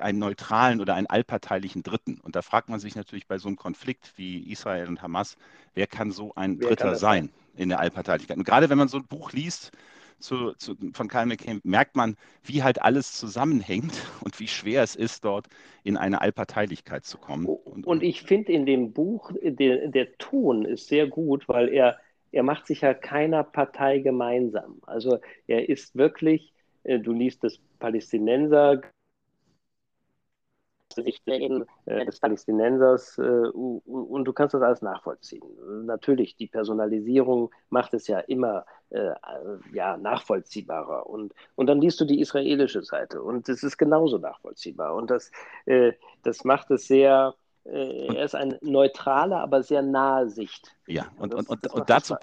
einen 0.00 0.18
neutralen 0.18 0.80
oder 0.80 0.94
einen 0.94 1.06
allparteilichen 1.06 1.82
Dritten. 1.82 2.20
Und 2.22 2.36
da 2.36 2.42
fragt 2.42 2.68
man 2.68 2.80
sich 2.80 2.96
natürlich 2.96 3.26
bei 3.26 3.38
so 3.38 3.48
einem 3.48 3.56
Konflikt 3.56 4.12
wie 4.16 4.50
Israel 4.50 4.88
und 4.88 5.02
Hamas, 5.02 5.36
wer 5.74 5.86
kann 5.86 6.10
so 6.10 6.32
ein 6.34 6.60
wer 6.60 6.68
Dritter 6.68 6.94
sein 6.94 7.30
in 7.56 7.68
der 7.68 7.80
Allparteilichkeit? 7.80 8.36
Und 8.36 8.44
gerade 8.44 8.70
wenn 8.70 8.78
man 8.78 8.88
so 8.88 8.98
ein 8.98 9.06
Buch 9.06 9.32
liest, 9.32 9.72
zu, 10.18 10.52
zu, 10.54 10.74
von 10.92 11.08
Kyle 11.08 11.26
McCain 11.26 11.60
merkt 11.62 11.94
man, 11.94 12.16
wie 12.42 12.62
halt 12.62 12.80
alles 12.80 13.12
zusammenhängt 13.12 13.92
und 14.24 14.40
wie 14.40 14.48
schwer 14.48 14.82
es 14.82 14.96
ist, 14.96 15.24
dort 15.24 15.46
in 15.84 15.96
eine 15.96 16.20
Allparteilichkeit 16.20 17.04
zu 17.04 17.18
kommen. 17.18 17.46
Und, 17.46 17.86
und 17.86 18.02
ich 18.02 18.22
finde 18.22 18.52
in 18.52 18.66
dem 18.66 18.92
Buch, 18.92 19.32
der, 19.42 19.88
der 19.88 20.16
Ton 20.18 20.64
ist 20.64 20.88
sehr 20.88 21.06
gut, 21.06 21.48
weil 21.48 21.68
er, 21.68 21.98
er 22.32 22.42
macht 22.42 22.66
sich 22.66 22.80
ja 22.80 22.94
keiner 22.94 23.44
Partei 23.44 23.98
gemeinsam. 23.98 24.78
Also 24.86 25.18
er 25.46 25.68
ist 25.68 25.96
wirklich, 25.96 26.52
äh, 26.84 26.98
du 26.98 27.12
liest 27.12 27.44
das 27.44 27.60
Palästinenser 27.78 28.80
Sichtlinien 31.02 31.64
äh, 31.86 32.04
des 32.04 32.20
Palästinensers 32.20 33.18
äh, 33.18 33.22
und 33.22 34.24
du 34.24 34.32
kannst 34.32 34.54
das 34.54 34.62
alles 34.62 34.82
nachvollziehen. 34.82 35.42
Natürlich, 35.86 36.36
die 36.36 36.46
Personalisierung 36.46 37.50
macht 37.70 37.94
es 37.94 38.06
ja 38.06 38.18
immer 38.20 38.64
äh, 38.90 39.12
ja, 39.72 39.96
nachvollziehbarer. 39.96 41.06
Und, 41.06 41.34
und 41.54 41.66
dann 41.66 41.80
liest 41.80 42.00
du 42.00 42.04
die 42.04 42.20
israelische 42.20 42.82
Seite 42.82 43.22
und 43.22 43.48
es 43.48 43.62
ist 43.62 43.76
genauso 43.76 44.18
nachvollziehbar. 44.18 44.94
Und 44.94 45.10
das, 45.10 45.30
äh, 45.66 45.92
das 46.22 46.44
macht 46.44 46.70
es 46.70 46.86
sehr, 46.86 47.34
er 47.64 48.24
ist 48.24 48.36
eine 48.36 48.60
neutrale, 48.62 49.38
aber 49.38 49.64
sehr 49.64 49.82
nahe 49.82 50.28
Sicht. 50.28 50.76
Ja, 50.86 51.06
und, 51.18 51.34
und, 51.34 51.48
und, 51.48 51.66
und 51.66 51.90
dazu, 51.90 52.14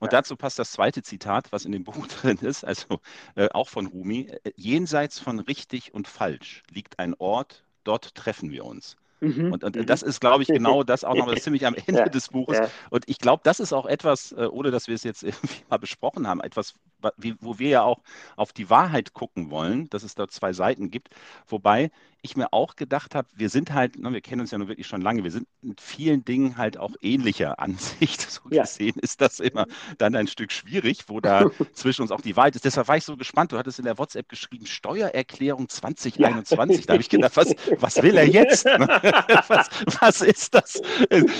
und 0.00 0.12
dazu 0.12 0.36
passt 0.36 0.58
das 0.58 0.72
zweite 0.72 1.02
Zitat, 1.02 1.52
was 1.52 1.64
in 1.64 1.72
dem 1.72 1.84
Buch 1.84 2.06
drin 2.06 2.38
ist, 2.40 2.64
also 2.64 3.00
äh, 3.34 3.48
auch 3.50 3.68
von 3.68 3.86
Rumi. 3.86 4.30
Jenseits 4.56 5.18
von 5.18 5.40
richtig 5.40 5.94
und 5.94 6.08
falsch 6.08 6.62
liegt 6.70 6.98
ein 6.98 7.14
Ort, 7.18 7.64
dort 7.88 8.14
treffen 8.14 8.50
wir 8.50 8.64
uns. 8.64 8.96
Mhm. 9.20 9.52
Und, 9.52 9.64
und 9.64 9.74
mhm. 9.74 9.86
das 9.86 10.02
ist, 10.02 10.20
glaube 10.20 10.42
ich, 10.42 10.48
genau 10.48 10.84
das 10.84 11.02
auch 11.02 11.16
noch 11.16 11.34
ziemlich 11.40 11.66
am 11.66 11.74
Ende 11.74 12.00
ja. 12.00 12.08
des 12.08 12.28
Buches. 12.28 12.58
Ja. 12.58 12.70
Und 12.90 13.08
ich 13.08 13.18
glaube, 13.18 13.40
das 13.42 13.58
ist 13.58 13.72
auch 13.72 13.86
etwas, 13.86 14.32
äh, 14.32 14.46
ohne 14.46 14.70
dass 14.70 14.86
wir 14.86 14.94
es 14.94 15.02
jetzt 15.02 15.22
irgendwie 15.24 15.62
mal 15.68 15.78
besprochen 15.78 16.28
haben, 16.28 16.40
etwas, 16.40 16.74
wo 17.40 17.58
wir 17.58 17.68
ja 17.68 17.82
auch 17.82 18.00
auf 18.36 18.52
die 18.52 18.70
Wahrheit 18.70 19.12
gucken 19.12 19.50
wollen, 19.50 19.88
dass 19.90 20.02
es 20.02 20.14
da 20.14 20.28
zwei 20.28 20.52
Seiten 20.52 20.90
gibt. 20.90 21.14
Wobei 21.46 21.90
ich 22.22 22.36
mir 22.36 22.52
auch 22.52 22.74
gedacht 22.74 23.14
habe, 23.14 23.28
wir 23.34 23.48
sind 23.48 23.72
halt, 23.72 23.98
ne, 23.98 24.12
wir 24.12 24.20
kennen 24.20 24.40
uns 24.40 24.50
ja 24.50 24.58
nun 24.58 24.68
wirklich 24.68 24.86
schon 24.86 25.00
lange, 25.00 25.22
wir 25.22 25.30
sind 25.30 25.46
mit 25.62 25.80
vielen 25.80 26.24
Dingen 26.24 26.56
halt 26.56 26.76
auch 26.76 26.92
ähnlicher 27.00 27.58
Ansicht. 27.60 28.28
So 28.30 28.42
ja. 28.50 28.62
gesehen 28.62 28.96
ist 29.00 29.20
das 29.20 29.40
immer 29.40 29.66
dann 29.98 30.16
ein 30.16 30.26
Stück 30.26 30.52
schwierig, 30.52 31.04
wo 31.06 31.20
da 31.20 31.50
zwischen 31.74 32.02
uns 32.02 32.10
auch 32.10 32.20
die 32.20 32.36
Wahrheit 32.36 32.56
ist. 32.56 32.64
Deshalb 32.64 32.88
war 32.88 32.96
ich 32.96 33.04
so 33.04 33.16
gespannt. 33.16 33.52
Du 33.52 33.58
hattest 33.58 33.78
in 33.78 33.84
der 33.84 33.98
WhatsApp 33.98 34.28
geschrieben, 34.28 34.66
Steuererklärung 34.66 35.68
2021. 35.68 36.80
Ja. 36.80 36.86
Da 36.86 36.92
habe 36.94 37.02
ich 37.02 37.08
gedacht, 37.08 37.36
was, 37.36 37.54
was 37.78 38.02
will 38.02 38.16
er 38.16 38.26
jetzt? 38.26 38.64
was, 39.48 39.68
was 40.00 40.20
ist 40.20 40.54
das? 40.54 40.82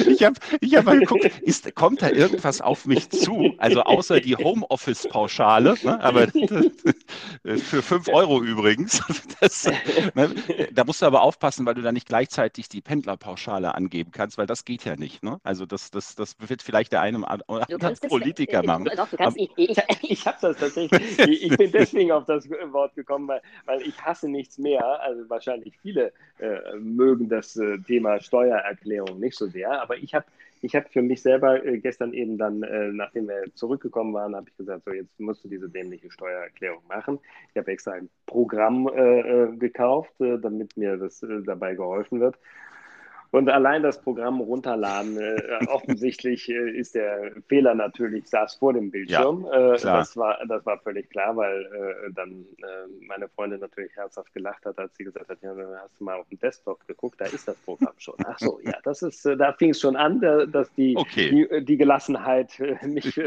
Ich 0.06 0.22
habe 0.22 0.38
ich 0.60 0.76
hab 0.76 0.84
mal 0.84 0.98
geguckt, 0.98 1.24
ist, 1.42 1.74
kommt 1.74 2.02
da 2.02 2.10
irgendwas 2.10 2.60
auf 2.60 2.86
mich 2.86 3.10
zu? 3.10 3.54
Also 3.58 3.82
außer 3.82 4.20
die 4.20 4.36
Homeoffice-Pauschale 4.36 5.47
Steuerpauschale, 5.48 5.74
ne? 5.82 6.00
aber 7.44 7.58
für 7.58 7.82
5 7.82 8.08
Euro 8.08 8.42
übrigens. 8.42 9.02
Das, 9.40 9.70
ne? 10.14 10.34
Da 10.72 10.82
musst 10.82 11.00
du 11.00 11.06
aber 11.06 11.22
aufpassen, 11.22 11.64
weil 11.64 11.74
du 11.74 11.82
da 11.82 11.92
nicht 11.92 12.08
gleichzeitig 12.08 12.68
die 12.68 12.80
Pendlerpauschale 12.80 13.72
angeben 13.72 14.10
kannst, 14.10 14.36
weil 14.36 14.46
das 14.46 14.64
geht 14.64 14.84
ja 14.84 14.96
nicht. 14.96 15.22
Ne? 15.22 15.38
Also 15.44 15.64
das, 15.64 15.92
das, 15.92 16.16
das 16.16 16.34
wird 16.40 16.60
vielleicht 16.60 16.90
der 16.90 17.02
eine 17.02 17.18
oder 17.18 17.70
andere 17.70 17.94
Politiker 18.08 18.64
machen. 18.64 18.90
Doch, 18.96 19.06
ich 19.36 19.50
ich, 19.56 19.78
ich 20.02 20.26
habe 20.26 20.38
das 20.40 20.56
tatsächlich. 20.56 21.18
Ich 21.20 21.56
bin 21.56 21.70
deswegen 21.70 22.10
auf 22.10 22.24
das 22.24 22.50
Wort 22.50 22.96
gekommen, 22.96 23.28
weil, 23.28 23.42
weil 23.64 23.82
ich 23.82 24.00
hasse 24.04 24.28
nichts 24.28 24.58
mehr. 24.58 24.84
Also 25.02 25.28
wahrscheinlich 25.30 25.78
viele 25.80 26.12
äh, 26.40 26.76
mögen 26.76 27.28
das 27.28 27.56
äh, 27.56 27.78
Thema 27.78 28.18
Steuererklärung 28.18 29.20
nicht 29.20 29.36
so 29.36 29.46
sehr, 29.46 29.80
aber 29.80 29.98
ich 29.98 30.14
habe 30.14 30.26
ich 30.62 30.74
habe 30.74 30.88
für 30.88 31.02
mich 31.02 31.22
selber 31.22 31.64
äh, 31.64 31.78
gestern 31.78 32.12
eben 32.12 32.38
dann, 32.38 32.62
äh, 32.62 32.88
nachdem 32.92 33.28
wir 33.28 33.44
zurückgekommen 33.54 34.14
waren, 34.14 34.34
habe 34.34 34.48
ich 34.48 34.56
gesagt, 34.56 34.84
so 34.84 34.92
jetzt 34.92 35.18
musst 35.18 35.44
du 35.44 35.48
diese 35.48 35.68
dämliche 35.68 36.10
Steuererklärung 36.10 36.82
machen. 36.88 37.18
Ich 37.50 37.56
habe 37.56 37.70
extra 37.70 37.92
ein 37.92 38.08
Programm 38.26 38.88
äh, 38.88 39.20
äh 39.20 39.56
gekauft, 39.56 40.12
damit 40.18 40.76
mir 40.76 40.96
das 40.96 41.24
dabei 41.44 41.74
geholfen 41.74 42.20
wird. 42.20 42.36
Und 43.30 43.50
allein 43.50 43.82
das 43.82 44.00
Programm 44.00 44.40
runterladen, 44.40 45.18
äh, 45.18 45.36
offensichtlich 45.68 46.48
äh, 46.48 46.70
ist 46.70 46.94
der 46.94 47.32
Fehler 47.48 47.74
natürlich, 47.74 48.26
saß 48.28 48.54
vor 48.54 48.72
dem 48.72 48.90
Bildschirm. 48.90 49.44
Ja, 49.44 49.74
äh, 49.74 49.80
das, 49.80 50.16
war, 50.16 50.38
das 50.46 50.64
war 50.64 50.78
völlig 50.78 51.10
klar, 51.10 51.36
weil 51.36 51.62
äh, 51.62 52.12
dann 52.14 52.46
äh, 52.58 53.06
meine 53.06 53.28
Freundin 53.28 53.60
natürlich 53.60 53.94
herzhaft 53.94 54.32
gelacht 54.32 54.64
hat, 54.64 54.78
als 54.78 54.96
sie 54.96 55.04
gesagt 55.04 55.28
hat, 55.28 55.38
ja, 55.42 55.54
hast 55.82 56.00
du 56.00 56.04
mal 56.04 56.16
auf 56.16 56.28
dem 56.28 56.38
Desktop 56.38 56.86
geguckt, 56.86 57.20
da 57.20 57.26
ist 57.26 57.46
das 57.46 57.56
Programm 57.58 57.94
schon. 57.98 58.14
Ach 58.24 58.38
so, 58.38 58.60
ja, 58.62 58.78
das 58.82 59.02
ist, 59.02 59.26
äh, 59.26 59.36
da 59.36 59.52
fing 59.52 59.70
es 59.70 59.80
schon 59.80 59.96
an, 59.96 60.20
dass 60.20 60.72
die, 60.74 60.96
okay. 60.96 61.30
die, 61.30 61.64
die, 61.64 61.76
Gelassenheit 61.76 62.58
mich 62.82 63.20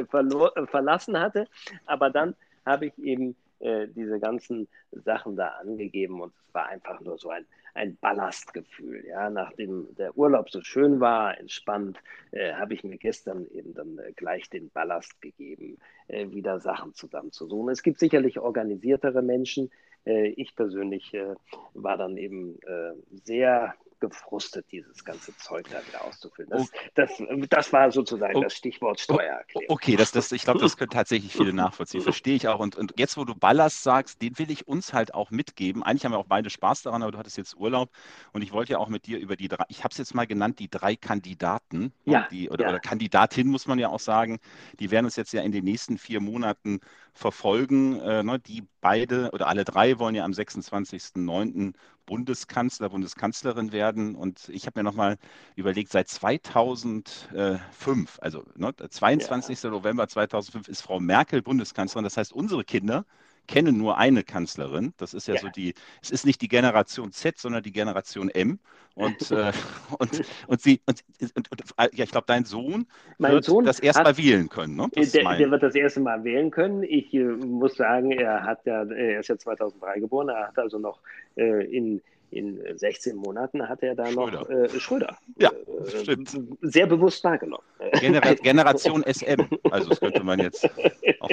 verlassen 0.69 1.19
hatte. 1.19 1.47
Aber 1.85 2.09
dann 2.09 2.35
habe 2.65 2.87
ich 2.87 2.97
eben 2.99 3.35
diese 3.61 4.19
ganzen 4.19 4.67
Sachen 4.91 5.35
da 5.35 5.49
angegeben 5.59 6.19
und 6.19 6.33
es 6.47 6.53
war 6.53 6.67
einfach 6.67 6.99
nur 7.01 7.17
so 7.17 7.29
ein 7.29 7.45
ein 7.73 7.97
Ballastgefühl. 7.97 9.05
Ja, 9.07 9.29
nachdem 9.29 9.93
der 9.95 10.17
Urlaub 10.17 10.49
so 10.49 10.61
schön 10.61 10.99
war, 10.99 11.37
entspannt, 11.37 11.99
äh, 12.31 12.53
habe 12.53 12.73
ich 12.73 12.83
mir 12.83 12.97
gestern 12.97 13.47
eben 13.47 13.73
dann 13.73 13.97
äh, 13.97 14.11
gleich 14.13 14.49
den 14.49 14.69
Ballast 14.69 15.21
gegeben, 15.21 15.77
äh, 16.07 16.29
wieder 16.31 16.59
Sachen 16.59 16.93
zusammenzusuchen. 16.93 17.69
Es 17.69 17.83
gibt 17.83 17.99
sicherlich 17.99 18.39
organisiertere 18.39 19.21
Menschen. 19.21 19.71
Äh, 20.05 20.29
ich 20.29 20.55
persönlich 20.55 21.13
äh, 21.13 21.35
war 21.73 21.97
dann 21.97 22.17
eben 22.17 22.59
äh, 22.63 22.93
sehr 23.23 23.75
gefrustet, 24.01 24.65
dieses 24.71 25.05
ganze 25.05 25.35
Zeug 25.37 25.67
da 25.69 25.85
wieder 25.87 26.03
auszufüllen. 26.03 26.49
Das, 26.49 26.69
das, 26.95 27.23
das 27.49 27.71
war 27.71 27.91
sozusagen 27.91 28.35
oh, 28.35 28.41
das 28.41 28.53
Stichwort 28.53 28.99
Steuererklärung. 28.99 29.69
Okay, 29.69 29.95
das, 29.95 30.11
das, 30.11 30.31
ich 30.33 30.43
glaube, 30.43 30.59
das 30.59 30.75
können 30.75 30.89
tatsächlich 30.89 31.31
viele 31.31 31.53
nachvollziehen. 31.53 32.01
Verstehe 32.01 32.35
ich 32.35 32.47
auch. 32.49 32.59
Und, 32.59 32.75
und 32.75 32.93
jetzt, 32.97 33.15
wo 33.15 33.23
du 33.23 33.33
Ballast 33.35 33.83
sagst, 33.83 34.21
den 34.21 34.37
will 34.37 34.51
ich 34.51 34.67
uns 34.67 34.91
halt 34.91 35.13
auch 35.13 35.31
mitgeben. 35.31 35.83
Eigentlich 35.83 36.03
haben 36.03 36.11
wir 36.11 36.17
auch 36.17 36.25
beide 36.25 36.49
Spaß 36.49 36.81
daran, 36.81 37.03
aber 37.03 37.13
du 37.13 37.17
hattest 37.17 37.37
jetzt 37.37 37.55
Urlaub 37.55 37.89
und 38.33 38.41
ich 38.41 38.51
wollte 38.51 38.73
ja 38.73 38.79
auch 38.79 38.89
mit 38.89 39.05
dir 39.05 39.19
über 39.19 39.37
die 39.37 39.47
drei, 39.47 39.63
ich 39.69 39.83
habe 39.83 39.91
es 39.91 39.97
jetzt 39.97 40.13
mal 40.13 40.27
genannt, 40.27 40.59
die 40.59 40.69
drei 40.69 40.95
Kandidaten. 40.95 41.93
Ja, 42.05 42.27
die, 42.29 42.49
oder, 42.49 42.65
ja. 42.65 42.69
oder 42.71 42.79
Kandidatin, 42.79 43.47
muss 43.47 43.67
man 43.67 43.79
ja 43.79 43.89
auch 43.89 43.99
sagen. 43.99 44.39
Die 44.79 44.91
werden 44.91 45.05
uns 45.05 45.15
jetzt 45.15 45.31
ja 45.31 45.41
in 45.41 45.51
den 45.51 45.63
nächsten 45.63 45.97
vier 45.97 46.19
Monaten 46.19 46.81
verfolgen. 47.13 47.99
Äh, 47.99 48.23
ne, 48.23 48.39
die 48.39 48.67
beide 48.81 49.31
oder 49.31 49.47
alle 49.47 49.63
drei 49.63 49.99
wollen 49.99 50.15
ja 50.15 50.25
am 50.25 50.31
26.09. 50.31 51.73
Bundeskanzler, 52.05 52.89
Bundeskanzlerin 52.89 53.71
werden. 53.71 54.15
Und 54.15 54.49
ich 54.49 54.65
habe 54.65 54.79
mir 54.79 54.83
nochmal 54.83 55.17
überlegt, 55.55 55.91
seit 55.91 56.09
2005, 56.09 58.19
also 58.19 58.43
ne, 58.55 58.75
22. 58.75 59.63
Ja. 59.63 59.69
November 59.69 60.07
2005 60.07 60.67
ist 60.67 60.81
Frau 60.81 60.99
Merkel 60.99 61.41
Bundeskanzlerin. 61.41 62.03
Das 62.03 62.17
heißt, 62.17 62.33
unsere 62.33 62.65
Kinder 62.65 63.05
kennen 63.47 63.77
nur 63.77 63.97
eine 63.97 64.23
Kanzlerin. 64.23 64.93
Das 64.97 65.13
ist 65.13 65.27
ja, 65.27 65.35
ja, 65.35 65.41
so 65.41 65.49
die, 65.49 65.73
es 66.01 66.11
ist 66.11 66.25
nicht 66.25 66.41
die 66.41 66.47
Generation 66.47 67.11
Z, 67.11 67.37
sondern 67.37 67.63
die 67.63 67.71
Generation 67.71 68.29
M. 68.29 68.59
Und, 68.95 69.31
äh, 69.31 69.51
und, 69.99 70.21
und 70.47 70.61
sie, 70.61 70.81
und, 70.85 71.03
und, 71.35 71.51
und, 71.51 71.63
ja, 71.93 72.03
ich 72.03 72.11
glaube, 72.11 72.25
dein 72.27 72.45
Sohn 72.45 72.85
mein 73.17 73.33
wird 73.33 73.45
Sohn 73.45 73.65
das 73.65 73.79
erste 73.79 74.03
Mal 74.03 74.17
wählen 74.17 74.49
können. 74.49 74.75
Ne? 74.75 74.89
Der, 74.95 75.23
mein... 75.23 75.37
der, 75.37 75.51
wird 75.51 75.63
das 75.63 75.75
erste 75.75 76.01
Mal 76.01 76.23
wählen 76.23 76.51
können. 76.51 76.83
Ich 76.83 77.13
äh, 77.13 77.23
muss 77.23 77.75
sagen, 77.75 78.11
er 78.11 78.43
hat 78.43 78.65
ja, 78.65 78.83
er 78.83 79.19
ist 79.19 79.29
ja 79.29 79.37
2003 79.37 79.99
geboren, 79.99 80.29
er 80.29 80.47
hat 80.47 80.59
also 80.59 80.77
noch 80.77 80.99
äh, 81.35 81.65
in 81.65 82.01
in 82.31 82.61
16 82.77 83.15
Monaten 83.15 83.67
hat 83.67 83.83
er 83.83 83.95
da 83.95 84.07
Schröder. 84.07 84.39
noch 84.39 84.49
äh, 84.49 84.69
Schröder 84.79 85.17
ja, 85.37 85.49
äh, 85.49 85.89
stimmt. 85.89 86.37
sehr 86.61 86.87
bewusst 86.87 87.23
wahrgenommen. 87.23 87.63
Genera 87.99 88.33
Generation 88.41 89.03
SM, 89.03 89.41
also 89.69 89.89
das 89.89 89.99
könnte 89.99 90.23
man 90.23 90.39
jetzt 90.39 90.65
auch. 91.19 91.29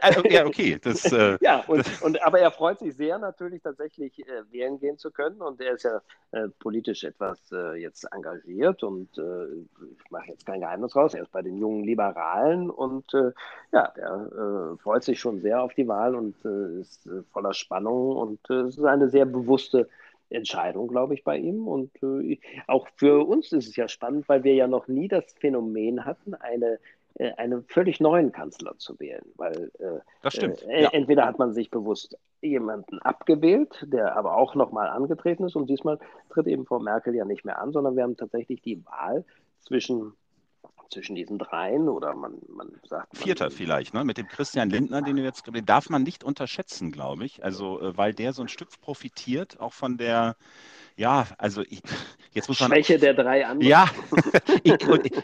also, 0.00 0.22
ja, 0.28 0.46
okay. 0.46 0.78
Das, 0.82 1.10
äh, 1.12 1.38
ja, 1.42 1.64
und, 1.66 1.84
und, 2.02 2.22
aber 2.22 2.40
er 2.40 2.50
freut 2.50 2.78
sich 2.78 2.94
sehr 2.96 3.18
natürlich 3.18 3.62
tatsächlich 3.62 4.18
äh, 4.20 4.42
wählen 4.50 4.78
gehen 4.78 4.98
zu 4.98 5.10
können 5.10 5.40
und 5.40 5.60
er 5.60 5.74
ist 5.74 5.84
ja 5.84 6.00
äh, 6.32 6.48
politisch 6.58 7.04
etwas 7.04 7.38
äh, 7.52 7.80
jetzt 7.80 8.04
engagiert 8.12 8.82
und 8.82 9.10
ich 9.12 10.10
mache 10.10 10.28
jetzt 10.28 10.46
kein 10.46 10.60
Geheimnis 10.60 10.96
raus, 10.96 11.14
er 11.14 11.22
ist 11.22 11.32
bei 11.32 11.42
den 11.42 11.58
jungen 11.58 11.84
Liberalen 11.84 12.70
und 12.70 13.12
ja, 13.72 13.92
der 13.96 14.76
freut 14.82 15.04
sich 15.04 15.20
schon 15.20 15.40
sehr 15.40 15.62
auf 15.62 15.74
die 15.74 15.86
Wahl 15.86 16.14
und 16.14 16.34
ist 16.80 17.08
voller 17.32 17.52
Spannung 17.54 18.16
und 18.16 18.50
es 18.50 18.78
ist 18.78 18.84
eine 18.84 19.08
sehr 19.12 19.26
bewusste 19.26 19.88
Entscheidung, 20.32 20.88
glaube 20.88 21.14
ich, 21.14 21.22
bei 21.22 21.38
ihm. 21.38 21.68
Und 21.68 21.90
äh, 22.02 22.38
auch 22.66 22.88
für 22.96 23.26
uns 23.26 23.52
ist 23.52 23.68
es 23.68 23.76
ja 23.76 23.86
spannend, 23.88 24.28
weil 24.28 24.42
wir 24.44 24.54
ja 24.54 24.66
noch 24.66 24.88
nie 24.88 25.08
das 25.08 25.24
Phänomen 25.38 26.04
hatten, 26.04 26.34
eine, 26.34 26.78
äh, 27.14 27.32
einen 27.34 27.64
völlig 27.64 28.00
neuen 28.00 28.32
Kanzler 28.32 28.76
zu 28.78 28.98
wählen. 28.98 29.24
Weil 29.36 29.70
äh, 29.78 30.00
das 30.22 30.34
stimmt. 30.34 30.62
Äh, 30.62 30.82
ja. 30.82 30.90
entweder 30.92 31.26
hat 31.26 31.38
man 31.38 31.52
sich 31.52 31.70
bewusst 31.70 32.16
jemanden 32.40 32.98
abgewählt, 32.98 33.86
der 33.86 34.16
aber 34.16 34.36
auch 34.36 34.54
nochmal 34.54 34.88
angetreten 34.88 35.44
ist. 35.44 35.54
Und 35.54 35.70
diesmal 35.70 35.98
tritt 36.30 36.48
eben 36.48 36.66
Frau 36.66 36.80
Merkel 36.80 37.14
ja 37.14 37.24
nicht 37.24 37.44
mehr 37.44 37.60
an, 37.60 37.72
sondern 37.72 37.94
wir 37.94 38.02
haben 38.02 38.16
tatsächlich 38.16 38.62
die 38.62 38.84
Wahl 38.84 39.24
zwischen 39.60 40.14
zwischen 40.92 41.14
diesen 41.14 41.38
dreien 41.38 41.88
oder 41.88 42.14
man, 42.14 42.34
man 42.48 42.70
sagt. 42.84 43.14
Man, 43.14 43.22
Vierter 43.22 43.50
vielleicht, 43.50 43.94
ne? 43.94 44.04
Mit 44.04 44.18
dem 44.18 44.28
Christian 44.28 44.70
Lindner, 44.70 45.02
den 45.02 45.16
du 45.16 45.22
jetzt, 45.22 45.46
den 45.46 45.66
darf 45.66 45.88
man 45.88 46.02
nicht 46.02 46.22
unterschätzen, 46.22 46.92
glaube 46.92 47.24
ich. 47.24 47.42
Also, 47.42 47.80
äh, 47.80 47.96
weil 47.96 48.14
der 48.14 48.32
so 48.32 48.42
ein 48.42 48.48
Stück 48.48 48.68
profitiert, 48.80 49.58
auch 49.60 49.72
von 49.72 49.96
der, 49.96 50.36
ja, 51.02 51.26
also 51.36 51.62
ich, 51.62 51.82
jetzt 52.32 52.46
muss 52.48 52.60
man. 52.60 52.70
Schwäche 52.70 52.96
der 52.96 53.12
drei 53.12 53.44
anderen. 53.44 53.68
Ja, 53.68 53.90
ich, 54.62 54.72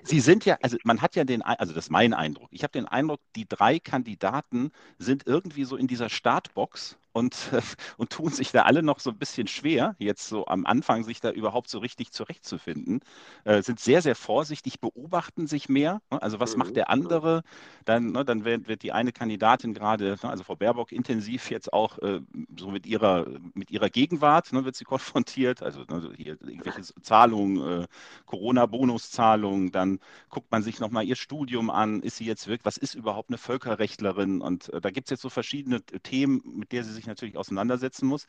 sie 0.02 0.18
sind 0.18 0.44
ja, 0.44 0.58
also 0.61 0.76
man 0.82 1.00
hat 1.00 1.14
ja 1.14 1.23
den, 1.23 1.40
also 1.40 1.73
das 1.73 1.85
ist 1.85 1.90
mein 1.90 2.14
Eindruck. 2.14 2.49
Ich 2.50 2.64
habe 2.64 2.73
den 2.73 2.87
Eindruck, 2.87 3.20
die 3.37 3.49
drei 3.49 3.78
Kandidaten 3.78 4.73
sind 4.99 5.28
irgendwie 5.28 5.62
so 5.62 5.76
in 5.76 5.87
dieser 5.87 6.08
Startbox 6.08 6.99
und, 7.12 7.50
und 7.97 8.11
tun 8.11 8.30
sich 8.30 8.52
da 8.52 8.62
alle 8.62 8.82
noch 8.82 9.00
so 9.00 9.11
ein 9.11 9.18
bisschen 9.18 9.47
schwer, 9.47 9.97
jetzt 9.99 10.28
so 10.28 10.47
am 10.47 10.66
Anfang 10.66 11.04
sich 11.04 11.20
da 11.20 11.30
überhaupt 11.30 11.68
so 11.68 11.78
richtig 11.78 12.12
zurechtzufinden, 12.12 13.00
äh, 13.44 13.62
sind 13.62 13.80
sehr, 13.80 14.02
sehr 14.02 14.14
vorsichtig, 14.14 14.80
beobachten 14.80 15.47
sich 15.47 15.68
mehr. 15.68 16.00
Ne? 16.11 16.23
Also 16.23 16.40
was 16.40 16.54
mhm. 16.54 16.61
macht 16.61 16.76
der 16.76 16.90
andere? 16.90 17.42
Dann, 17.85 18.12
ne, 18.12 18.25
dann 18.25 18.44
wird, 18.44 18.68
wird, 18.68 18.82
die 18.82 18.92
eine 18.92 19.12
Kandidatin 19.12 19.75
gerade, 19.75 20.16
ne, 20.23 20.30
also 20.30 20.44
Frau 20.44 20.56
Baerbock, 20.56 20.92
intensiv 20.92 21.50
jetzt 21.50 21.73
auch 21.73 21.99
äh, 21.99 22.20
so 22.56 22.70
mit 22.70 22.87
ihrer, 22.87 23.26
mit 23.54 23.70
ihrer 23.70 23.90
Gegenwart 23.90 24.52
ne, 24.52 24.64
wird 24.64 24.76
sie 24.76 24.85
konfrontiert, 24.85 25.62
also 25.68 25.84
ne, 25.88 26.12
hier 26.16 26.38
irgendwelche 26.40 26.82
Zahlungen, 27.02 27.82
äh, 27.82 27.87
Corona-Bonuszahlungen, 28.26 29.70
dann 29.70 30.00
guckt 30.30 30.50
man 30.50 30.62
sich 30.62 30.80
nochmal 30.80 31.04
ihr 31.04 31.16
Studium 31.16 31.70
an, 31.70 32.02
ist 32.02 32.16
sie 32.16 32.25
jetzt 32.25 32.46
wirklich, 32.48 32.64
was 32.64 32.76
ist 32.76 32.94
überhaupt 32.94 33.30
eine 33.30 33.38
Völkerrechtlerin? 33.38 34.40
Und 34.40 34.72
äh, 34.72 34.80
da 34.80 34.90
gibt 34.90 35.06
es 35.06 35.10
jetzt 35.10 35.22
so 35.22 35.28
verschiedene 35.28 35.82
Themen, 35.82 36.42
mit 36.44 36.72
der 36.72 36.84
sie 36.84 36.92
sich 36.92 37.06
natürlich 37.06 37.37
auseinandersetzen 37.37 38.06
muss. 38.06 38.26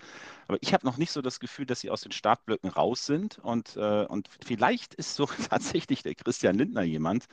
Aber 0.47 0.57
ich 0.61 0.73
habe 0.73 0.85
noch 0.85 0.97
nicht 0.97 1.11
so 1.11 1.21
das 1.21 1.39
Gefühl, 1.39 1.65
dass 1.65 1.79
sie 1.79 1.89
aus 1.89 2.01
den 2.01 2.11
Startblöcken 2.11 2.69
raus 2.69 3.05
sind. 3.05 3.39
Und, 3.39 3.75
äh, 3.77 4.05
und 4.05 4.29
vielleicht 4.45 4.93
ist 4.95 5.15
so 5.15 5.25
tatsächlich 5.49 6.03
der 6.03 6.15
Christian 6.15 6.57
Lindner 6.57 6.83
jemand, 6.83 7.25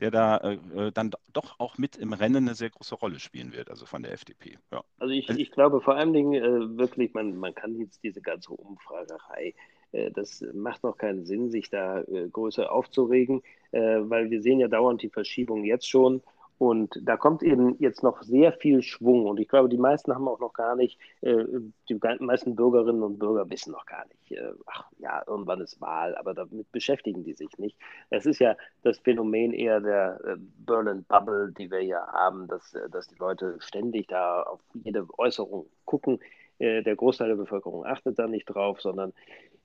der 0.00 0.10
da 0.10 0.36
äh, 0.38 0.54
äh, 0.74 0.92
dann 0.92 1.10
doch 1.32 1.58
auch 1.58 1.78
mit 1.78 1.96
im 1.96 2.12
Rennen 2.12 2.48
eine 2.48 2.54
sehr 2.54 2.70
große 2.70 2.94
Rolle 2.94 3.18
spielen 3.18 3.52
wird, 3.52 3.70
also 3.70 3.86
von 3.86 4.02
der 4.02 4.12
FDP. 4.12 4.58
Ja. 4.72 4.82
Also 4.98 5.12
ich, 5.12 5.28
ich 5.28 5.50
glaube 5.50 5.80
vor 5.80 5.96
allen 5.96 6.12
Dingen 6.12 6.34
äh, 6.34 6.78
wirklich, 6.78 7.14
man, 7.14 7.36
man 7.36 7.54
kann 7.54 7.78
jetzt 7.78 8.02
diese 8.02 8.20
ganze 8.20 8.52
Umfragerei 8.52 9.43
äh, 9.92 10.10
das 10.12 10.44
macht 10.52 10.82
noch 10.82 10.96
keinen 10.96 11.24
Sinn, 11.24 11.50
sich 11.50 11.70
da 11.70 12.00
äh, 12.02 12.28
größer 12.30 12.70
aufzuregen, 12.70 13.42
weil 13.72 14.30
wir 14.30 14.40
sehen 14.40 14.60
ja 14.60 14.68
dauernd 14.68 15.02
die 15.02 15.08
Verschiebung 15.08 15.64
jetzt 15.64 15.88
schon. 15.90 16.22
Und 16.58 17.00
da 17.02 17.16
kommt 17.16 17.42
eben 17.42 17.76
jetzt 17.80 18.02
noch 18.02 18.22
sehr 18.22 18.52
viel 18.52 18.82
Schwung. 18.82 19.26
Und 19.26 19.40
ich 19.40 19.48
glaube, 19.48 19.68
die 19.68 19.76
meisten 19.76 20.14
haben 20.14 20.28
auch 20.28 20.38
noch 20.38 20.52
gar 20.52 20.76
nicht, 20.76 20.98
äh, 21.20 21.44
die 21.88 21.98
meisten 22.20 22.54
Bürgerinnen 22.54 23.02
und 23.02 23.18
Bürger 23.18 23.50
wissen 23.50 23.72
noch 23.72 23.86
gar 23.86 24.06
nicht, 24.06 24.32
äh, 24.32 24.52
ach 24.66 24.84
ja, 24.98 25.22
irgendwann 25.26 25.60
ist 25.60 25.80
Wahl, 25.80 26.16
aber 26.16 26.32
damit 26.32 26.70
beschäftigen 26.70 27.24
die 27.24 27.32
sich 27.32 27.58
nicht. 27.58 27.76
Es 28.10 28.24
ist 28.24 28.38
ja 28.38 28.56
das 28.82 28.98
Phänomen 28.98 29.52
eher 29.52 29.80
der 29.80 30.20
äh, 30.24 30.36
Berlin 30.38 31.04
Bubble, 31.08 31.52
die 31.52 31.70
wir 31.70 31.80
hier 31.80 32.00
haben, 32.00 32.46
dass, 32.46 32.72
äh, 32.74 32.88
dass 32.88 33.08
die 33.08 33.18
Leute 33.18 33.56
ständig 33.58 34.06
da 34.06 34.42
auf 34.42 34.60
jede 34.74 35.06
Äußerung 35.18 35.66
gucken. 35.84 36.20
Äh, 36.58 36.82
der 36.82 36.96
Großteil 36.96 37.28
der 37.28 37.36
Bevölkerung 37.36 37.84
achtet 37.84 38.18
da 38.18 38.26
nicht 38.26 38.46
drauf, 38.46 38.80
sondern 38.80 39.12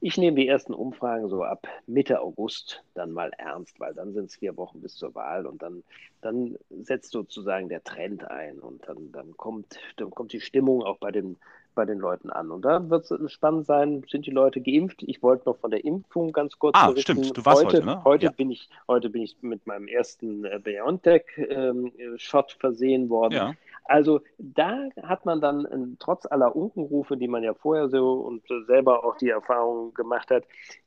ich 0.01 0.17
nehme 0.17 0.37
die 0.37 0.47
ersten 0.47 0.73
Umfragen 0.73 1.27
so 1.27 1.43
ab 1.43 1.67
Mitte 1.85 2.21
August 2.21 2.83
dann 2.93 3.11
mal 3.11 3.31
ernst, 3.37 3.79
weil 3.79 3.93
dann 3.93 4.13
sind 4.13 4.25
es 4.25 4.35
vier 4.35 4.55
Wochen 4.55 4.81
bis 4.81 4.95
zur 4.95 5.13
Wahl 5.13 5.45
und 5.45 5.61
dann, 5.61 5.83
dann 6.21 6.57
setzt 6.69 7.11
sozusagen 7.11 7.67
der 7.67 7.83
Trend 7.83 8.23
ein 8.29 8.59
und 8.59 8.87
dann, 8.87 9.11
dann, 9.11 9.35
kommt, 9.35 9.77
dann 9.97 10.09
kommt 10.11 10.31
die 10.31 10.39
Stimmung 10.39 10.83
auch 10.83 10.97
bei 10.99 11.11
den, 11.11 11.37
bei 11.75 11.83
den 11.83 11.99
Leuten 11.99 12.29
an. 12.29 12.49
Und 12.49 12.63
da 12.63 12.89
wird 12.89 13.11
es 13.11 13.31
spannend 13.33 13.65
sein, 13.65 14.05
sind 14.09 14.25
die 14.25 14.31
Leute 14.31 14.61
geimpft? 14.61 15.03
Ich 15.03 15.21
wollte 15.21 15.49
noch 15.49 15.57
von 15.57 15.71
der 15.71 15.83
Impfung 15.83 16.31
ganz 16.31 16.57
kurz 16.57 16.77
ah, 16.77 16.91
berichten. 16.91 17.23
stimmt, 17.23 17.37
du 17.37 17.45
warst 17.45 17.65
heute, 17.65 17.77
heute, 17.77 17.85
ne? 17.85 18.03
heute, 18.05 18.25
ja. 18.27 18.31
bin 18.31 18.51
ich, 18.51 18.69
heute 18.87 19.09
bin 19.09 19.23
ich 19.23 19.35
mit 19.41 19.67
meinem 19.67 19.89
ersten 19.89 20.45
äh, 20.45 20.59
BioNTech-Shot 20.63 22.51
ähm, 22.53 22.59
versehen 22.59 23.09
worden. 23.09 23.33
Ja. 23.33 23.53
Also 23.89 24.21
da 24.37 24.87
hat 25.01 25.25
man 25.25 25.41
dann 25.41 25.65
äh, 25.65 25.95
trotz 25.97 26.25
aller 26.27 26.55
Unkenrufe, 26.55 27.17
die 27.17 27.27
man 27.27 27.43
ja 27.43 27.55
vorher 27.55 27.89
so 27.89 28.13
und 28.13 28.43
selber 28.67 29.03
auch 29.03 29.17
die 29.17 29.29
Erfahrung 29.29 29.93
gemacht 29.95 30.29
hat, 30.29 30.43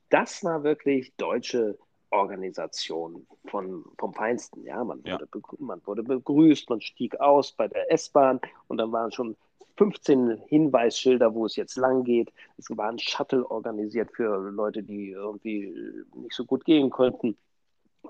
das 0.09 0.43
war 0.43 0.63
wirklich 0.63 1.13
deutsche 1.17 1.77
Organisation 2.11 3.27
von, 3.45 3.83
vom 3.97 4.13
Feinsten. 4.13 4.63
Ja, 4.65 4.83
man, 4.83 5.01
ja. 5.03 5.19
Wurde 5.19 5.27
man 5.59 5.81
wurde 5.85 6.03
begrüßt, 6.03 6.69
man 6.69 6.79
stieg 6.79 7.19
aus 7.19 7.51
bei 7.51 7.67
der 7.67 7.91
S-Bahn 7.91 8.39
und 8.67 8.77
dann 8.77 8.91
waren 8.93 9.11
schon 9.11 9.35
15 9.77 10.41
Hinweisschilder, 10.47 11.33
wo 11.33 11.45
es 11.45 11.55
jetzt 11.55 11.75
lang 11.75 12.03
geht. 12.03 12.31
Es 12.57 12.69
war 12.69 12.89
ein 12.89 12.99
Shuttle 12.99 13.49
organisiert 13.49 14.11
für 14.13 14.49
Leute, 14.49 14.81
die 14.81 15.09
irgendwie 15.09 15.75
nicht 16.15 16.35
so 16.35 16.45
gut 16.45 16.63
gehen 16.63 16.89
konnten. 16.89 17.35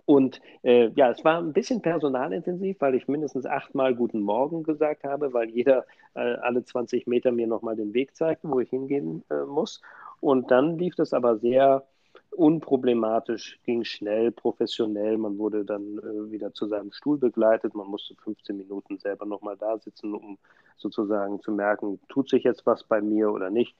Und 0.05 0.41
äh, 0.63 0.89
ja, 0.95 1.11
es 1.11 1.23
war 1.23 1.37
ein 1.37 1.53
bisschen 1.53 1.81
personalintensiv, 1.81 2.77
weil 2.81 2.95
ich 2.95 3.07
mindestens 3.07 3.45
achtmal 3.45 3.95
Guten 3.95 4.21
Morgen 4.21 4.63
gesagt 4.63 5.03
habe, 5.03 5.33
weil 5.33 5.49
jeder 5.49 5.85
äh, 6.15 6.19
alle 6.19 6.63
20 6.63 7.07
Meter 7.07 7.31
mir 7.31 7.47
nochmal 7.47 7.75
den 7.75 7.93
Weg 7.93 8.15
zeigte, 8.15 8.49
wo 8.49 8.59
ich 8.59 8.69
hingehen 8.69 9.23
äh, 9.29 9.43
muss. 9.45 9.81
Und 10.19 10.51
dann 10.51 10.77
lief 10.77 10.95
das 10.95 11.13
aber 11.13 11.37
sehr 11.37 11.85
unproblematisch, 12.35 13.59
ging 13.63 13.83
schnell, 13.83 14.31
professionell. 14.31 15.17
Man 15.17 15.37
wurde 15.37 15.63
dann 15.63 15.99
äh, 15.99 16.31
wieder 16.31 16.53
zu 16.53 16.67
seinem 16.67 16.91
Stuhl 16.91 17.17
begleitet. 17.17 17.75
Man 17.75 17.87
musste 17.87 18.15
15 18.23 18.57
Minuten 18.57 18.97
selber 18.97 19.25
nochmal 19.25 19.57
da 19.57 19.77
sitzen, 19.77 20.13
um 20.15 20.37
sozusagen 20.77 21.39
zu 21.41 21.51
merken, 21.51 21.99
tut 22.09 22.29
sich 22.29 22.43
jetzt 22.43 22.65
was 22.65 22.83
bei 22.83 23.01
mir 23.01 23.31
oder 23.31 23.49
nicht. 23.49 23.75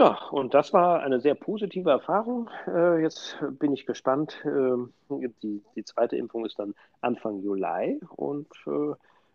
Ja, 0.00 0.16
und 0.30 0.54
das 0.54 0.72
war 0.72 1.00
eine 1.00 1.20
sehr 1.20 1.34
positive 1.34 1.90
Erfahrung. 1.90 2.48
Äh, 2.66 3.02
jetzt 3.02 3.36
bin 3.58 3.74
ich 3.74 3.84
gespannt. 3.84 4.42
Äh, 4.46 5.28
die, 5.42 5.62
die 5.76 5.84
zweite 5.84 6.16
Impfung 6.16 6.46
ist 6.46 6.58
dann 6.58 6.74
Anfang 7.02 7.42
Juli 7.42 8.00
und 8.16 8.48
äh, 8.66 8.94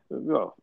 ja, 0.09 0.53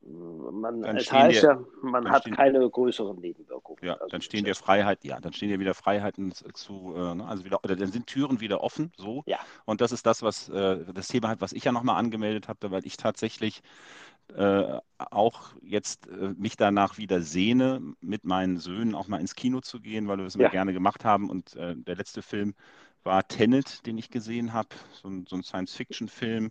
man, 0.50 0.82
es 0.85 1.12
heißt 1.12 1.44
dir, 1.44 1.49
ja, 1.50 1.64
man 1.82 2.11
hat 2.11 2.23
stehen, 2.23 2.35
keine 2.35 2.68
größeren 2.68 3.16
Nebenwirkungen. 3.21 3.78
Ja, 3.85 3.94
also 3.94 4.09
dann 4.09 4.23
stehen 4.23 4.44
dir 4.44 4.56
Freiheit, 4.56 5.04
ja, 5.04 5.21
dann 5.21 5.32
stehen 5.32 5.50
dir 5.50 5.61
wieder 5.61 5.75
Freiheiten 5.75 6.32
zu, 6.32 6.94
äh, 6.97 7.14
ne, 7.14 7.25
also 7.26 7.44
wieder, 7.44 7.61
oder 7.62 7.76
dann 7.76 7.92
sind 7.92 8.09
Türen 8.09 8.40
wieder 8.40 8.61
offen, 8.61 8.92
so. 8.97 9.23
Ja. 9.26 9.38
Und 9.66 9.80
das 9.80 9.92
ist 9.92 10.04
das, 10.04 10.23
was 10.23 10.49
äh, 10.49 10.85
das 10.92 11.06
Thema 11.06 11.28
hat, 11.28 11.40
was 11.40 11.52
ich 11.52 11.62
ja 11.62 11.71
nochmal 11.71 11.97
angemeldet 11.97 12.49
habe, 12.49 12.73
weil 12.73 12.85
ich 12.87 12.97
tatsächlich 12.97 13.62
äh, 14.36 14.80
auch 14.98 15.54
jetzt 15.62 16.08
äh, 16.08 16.34
mich 16.36 16.56
danach 16.56 16.98
wieder 16.98 17.20
sehne, 17.20 17.80
mit 18.00 18.24
meinen 18.24 18.58
Söhnen 18.58 18.94
auch 18.94 19.08
mal 19.08 19.20
ins 19.20 19.34
Kino 19.34 19.60
zu 19.60 19.80
gehen, 19.80 20.08
weil 20.08 20.18
wir 20.18 20.24
das 20.24 20.34
immer 20.34 20.44
ja. 20.44 20.50
gerne 20.50 20.72
gemacht 20.72 21.04
haben. 21.04 21.30
Und 21.30 21.54
äh, 21.56 21.76
der 21.76 21.96
letzte 21.96 22.22
Film 22.22 22.54
war 23.04 23.26
Tenet, 23.26 23.86
den 23.86 23.98
ich 23.98 24.10
gesehen 24.10 24.52
habe, 24.52 24.68
so, 24.92 25.10
so 25.28 25.36
ein 25.36 25.42
Science-Fiction-Film 25.42 26.50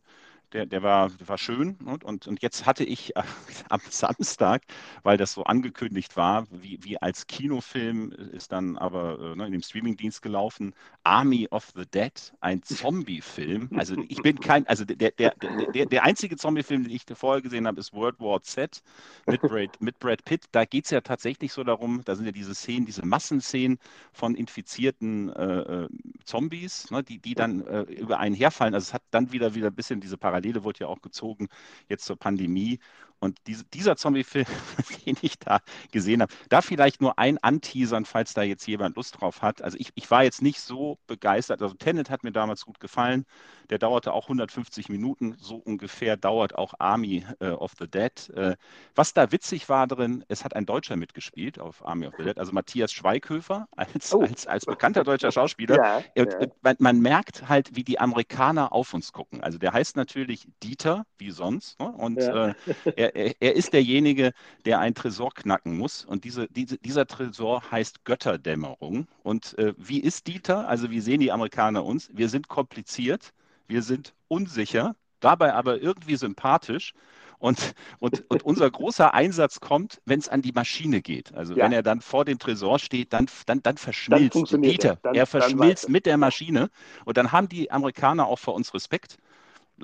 der, 0.53 0.65
der, 0.65 0.83
war, 0.83 1.09
der 1.09 1.27
war 1.27 1.37
schön. 1.37 1.77
Und, 1.85 2.03
und, 2.03 2.27
und 2.27 2.41
jetzt 2.41 2.65
hatte 2.65 2.83
ich 2.83 3.15
äh, 3.15 3.23
am 3.69 3.81
Samstag, 3.89 4.63
weil 5.03 5.17
das 5.17 5.33
so 5.33 5.43
angekündigt 5.43 6.17
war, 6.17 6.45
wie, 6.51 6.79
wie 6.81 7.01
als 7.01 7.27
Kinofilm 7.27 8.11
ist 8.11 8.51
dann 8.51 8.77
aber 8.77 9.19
äh, 9.19 9.35
ne, 9.35 9.45
in 9.45 9.51
dem 9.53 9.61
Streamingdienst 9.61 10.21
gelaufen, 10.21 10.73
Army 11.03 11.47
of 11.51 11.71
the 11.75 11.85
Dead, 11.85 12.11
ein 12.41 12.61
Zombie-Film. 12.63 13.69
Also 13.75 13.95
ich 14.07 14.21
bin 14.21 14.39
kein, 14.39 14.67
also 14.67 14.85
der, 14.85 15.11
der, 15.11 15.33
der, 15.73 15.85
der 15.85 16.03
einzige 16.03 16.35
Zombie-Film, 16.35 16.83
den 16.83 16.91
ich 16.91 17.05
vorher 17.13 17.41
gesehen 17.41 17.67
habe, 17.67 17.79
ist 17.79 17.93
World 17.93 18.19
War 18.19 18.41
Z 18.41 18.81
mit 19.25 19.41
Brad, 19.41 19.81
mit 19.81 19.99
Brad 19.99 20.23
Pitt. 20.25 20.45
Da 20.51 20.65
geht 20.65 20.85
es 20.85 20.91
ja 20.91 21.01
tatsächlich 21.01 21.53
so 21.53 21.63
darum, 21.63 22.01
da 22.05 22.15
sind 22.15 22.25
ja 22.25 22.31
diese 22.31 22.53
Szenen, 22.53 22.85
diese 22.85 23.05
Massenszenen 23.05 23.79
von 24.11 24.35
infizierten 24.35 25.29
äh, 25.33 25.85
äh 25.85 25.87
Zombies, 26.23 26.91
ne, 26.91 27.03
die, 27.03 27.19
die 27.19 27.33
dann 27.33 27.65
äh, 27.65 27.81
über 27.81 28.19
einen 28.19 28.35
herfallen. 28.35 28.73
Also 28.75 28.85
es 28.85 28.93
hat 28.93 29.01
dann 29.11 29.31
wieder, 29.31 29.55
wieder 29.55 29.67
ein 29.67 29.75
bisschen 29.75 29.99
diese 30.01 30.17
Parallele 30.17 30.40
Parallele 30.41 30.63
wurde 30.63 30.81
ja 30.81 30.87
auch 30.87 31.01
gezogen 31.01 31.47
jetzt 31.87 32.05
zur 32.05 32.17
Pandemie. 32.17 32.79
Und 33.21 33.37
diese, 33.45 33.63
dieser 33.65 33.95
Zombie-Film, 33.95 34.47
den 35.05 35.15
ich 35.21 35.37
da 35.37 35.59
gesehen 35.91 36.23
habe, 36.23 36.33
da 36.49 36.61
vielleicht 36.61 37.01
nur 37.01 37.19
ein 37.19 37.37
Anteasern, 37.37 38.05
falls 38.05 38.33
da 38.33 38.41
jetzt 38.41 38.65
jemand 38.65 38.95
Lust 38.95 39.21
drauf 39.21 39.43
hat. 39.43 39.61
Also 39.61 39.77
ich, 39.79 39.91
ich 39.93 40.09
war 40.09 40.23
jetzt 40.23 40.41
nicht 40.41 40.59
so 40.59 40.97
begeistert. 41.05 41.61
Also 41.61 41.75
Tenet 41.75 42.09
hat 42.09 42.23
mir 42.23 42.31
damals 42.31 42.65
gut 42.65 42.79
gefallen. 42.79 43.25
Der 43.69 43.77
dauerte 43.77 44.11
auch 44.11 44.23
150 44.23 44.89
Minuten. 44.89 45.35
So 45.39 45.57
ungefähr 45.57 46.17
dauert 46.17 46.55
auch 46.55 46.73
Army 46.79 47.23
äh, 47.39 47.49
of 47.49 47.73
the 47.77 47.87
Dead. 47.87 48.29
Äh, 48.31 48.55
was 48.95 49.13
da 49.13 49.31
witzig 49.31 49.69
war 49.69 49.85
drin, 49.85 50.25
es 50.27 50.43
hat 50.43 50.55
ein 50.55 50.65
Deutscher 50.65 50.95
mitgespielt 50.95 51.59
auf 51.59 51.85
Army 51.85 52.07
of 52.07 52.15
the 52.17 52.23
Dead, 52.23 52.39
also 52.39 52.51
Matthias 52.51 52.91
Schweighöfer 52.91 53.67
als, 53.75 54.13
oh. 54.15 54.21
als, 54.21 54.47
als 54.47 54.65
bekannter 54.65 55.03
deutscher 55.03 55.31
Schauspieler. 55.31 55.75
Ja, 55.75 56.03
ja. 56.15 56.47
Man, 56.63 56.75
man, 56.79 56.99
merkt 56.99 57.47
halt, 57.47 57.75
wie 57.75 57.83
die 57.83 57.99
Amerikaner 57.99 58.73
auf 58.73 58.93
uns 58.95 59.13
gucken. 59.13 59.41
Also 59.41 59.59
der 59.59 59.73
heißt 59.73 59.95
natürlich 59.95 60.47
Dieter, 60.63 61.05
wie 61.19 61.29
sonst. 61.29 61.79
Ne? 61.79 61.91
Und 61.91 62.17
ja. 62.17 62.47
äh, 62.47 62.53
er, 62.95 63.10
er, 63.13 63.33
er, 63.39 63.55
ist 63.55 63.73
derjenige, 63.73 64.33
der 64.65 64.79
ein 64.79 64.93
Tresor 64.95 65.33
knacken 65.33 65.77
muss. 65.77 66.05
Und 66.05 66.23
diese, 66.23 66.47
diese, 66.47 66.77
dieser 66.77 67.07
Tresor 67.07 67.63
heißt 67.71 68.05
Götterdämmerung. 68.05 69.07
Und 69.23 69.57
äh, 69.57 69.73
wie 69.77 69.99
ist 69.99 70.27
Dieter? 70.27 70.67
Also 70.67 70.89
wie 70.91 71.01
sehen 71.01 71.19
die 71.19 71.31
Amerikaner 71.31 71.85
uns? 71.85 72.09
Wir 72.13 72.29
sind 72.29 72.47
kompliziert, 72.47 73.33
wir 73.67 73.81
sind 73.81 74.13
unsicher, 74.27 74.95
dabei 75.19 75.53
aber 75.53 75.81
irgendwie 75.81 76.15
sympathisch. 76.15 76.93
Und, 77.39 77.73
und, 77.97 78.23
und 78.29 78.43
unser 78.43 78.69
großer 78.69 79.15
Einsatz 79.15 79.59
kommt, 79.59 79.99
wenn 80.05 80.19
es 80.19 80.29
an 80.29 80.43
die 80.43 80.51
Maschine 80.51 81.01
geht. 81.01 81.33
Also 81.33 81.55
ja. 81.55 81.63
wenn 81.63 81.71
er 81.71 81.81
dann 81.81 81.99
vor 81.99 82.23
dem 82.23 82.37
Tresor 82.37 82.77
steht, 82.77 83.13
dann, 83.13 83.25
dann, 83.47 83.63
dann 83.63 83.77
verschmilzt 83.77 84.53
dann 84.53 84.61
Dieter. 84.61 84.89
Er, 84.89 84.95
dann, 85.01 85.15
er 85.15 85.25
verschmilzt 85.25 85.89
mit 85.89 86.05
der 86.05 86.17
Maschine. 86.17 86.69
Und 87.03 87.17
dann 87.17 87.31
haben 87.31 87.49
die 87.49 87.71
Amerikaner 87.71 88.27
auch 88.27 88.37
vor 88.37 88.53
uns 88.53 88.75
Respekt 88.75 89.17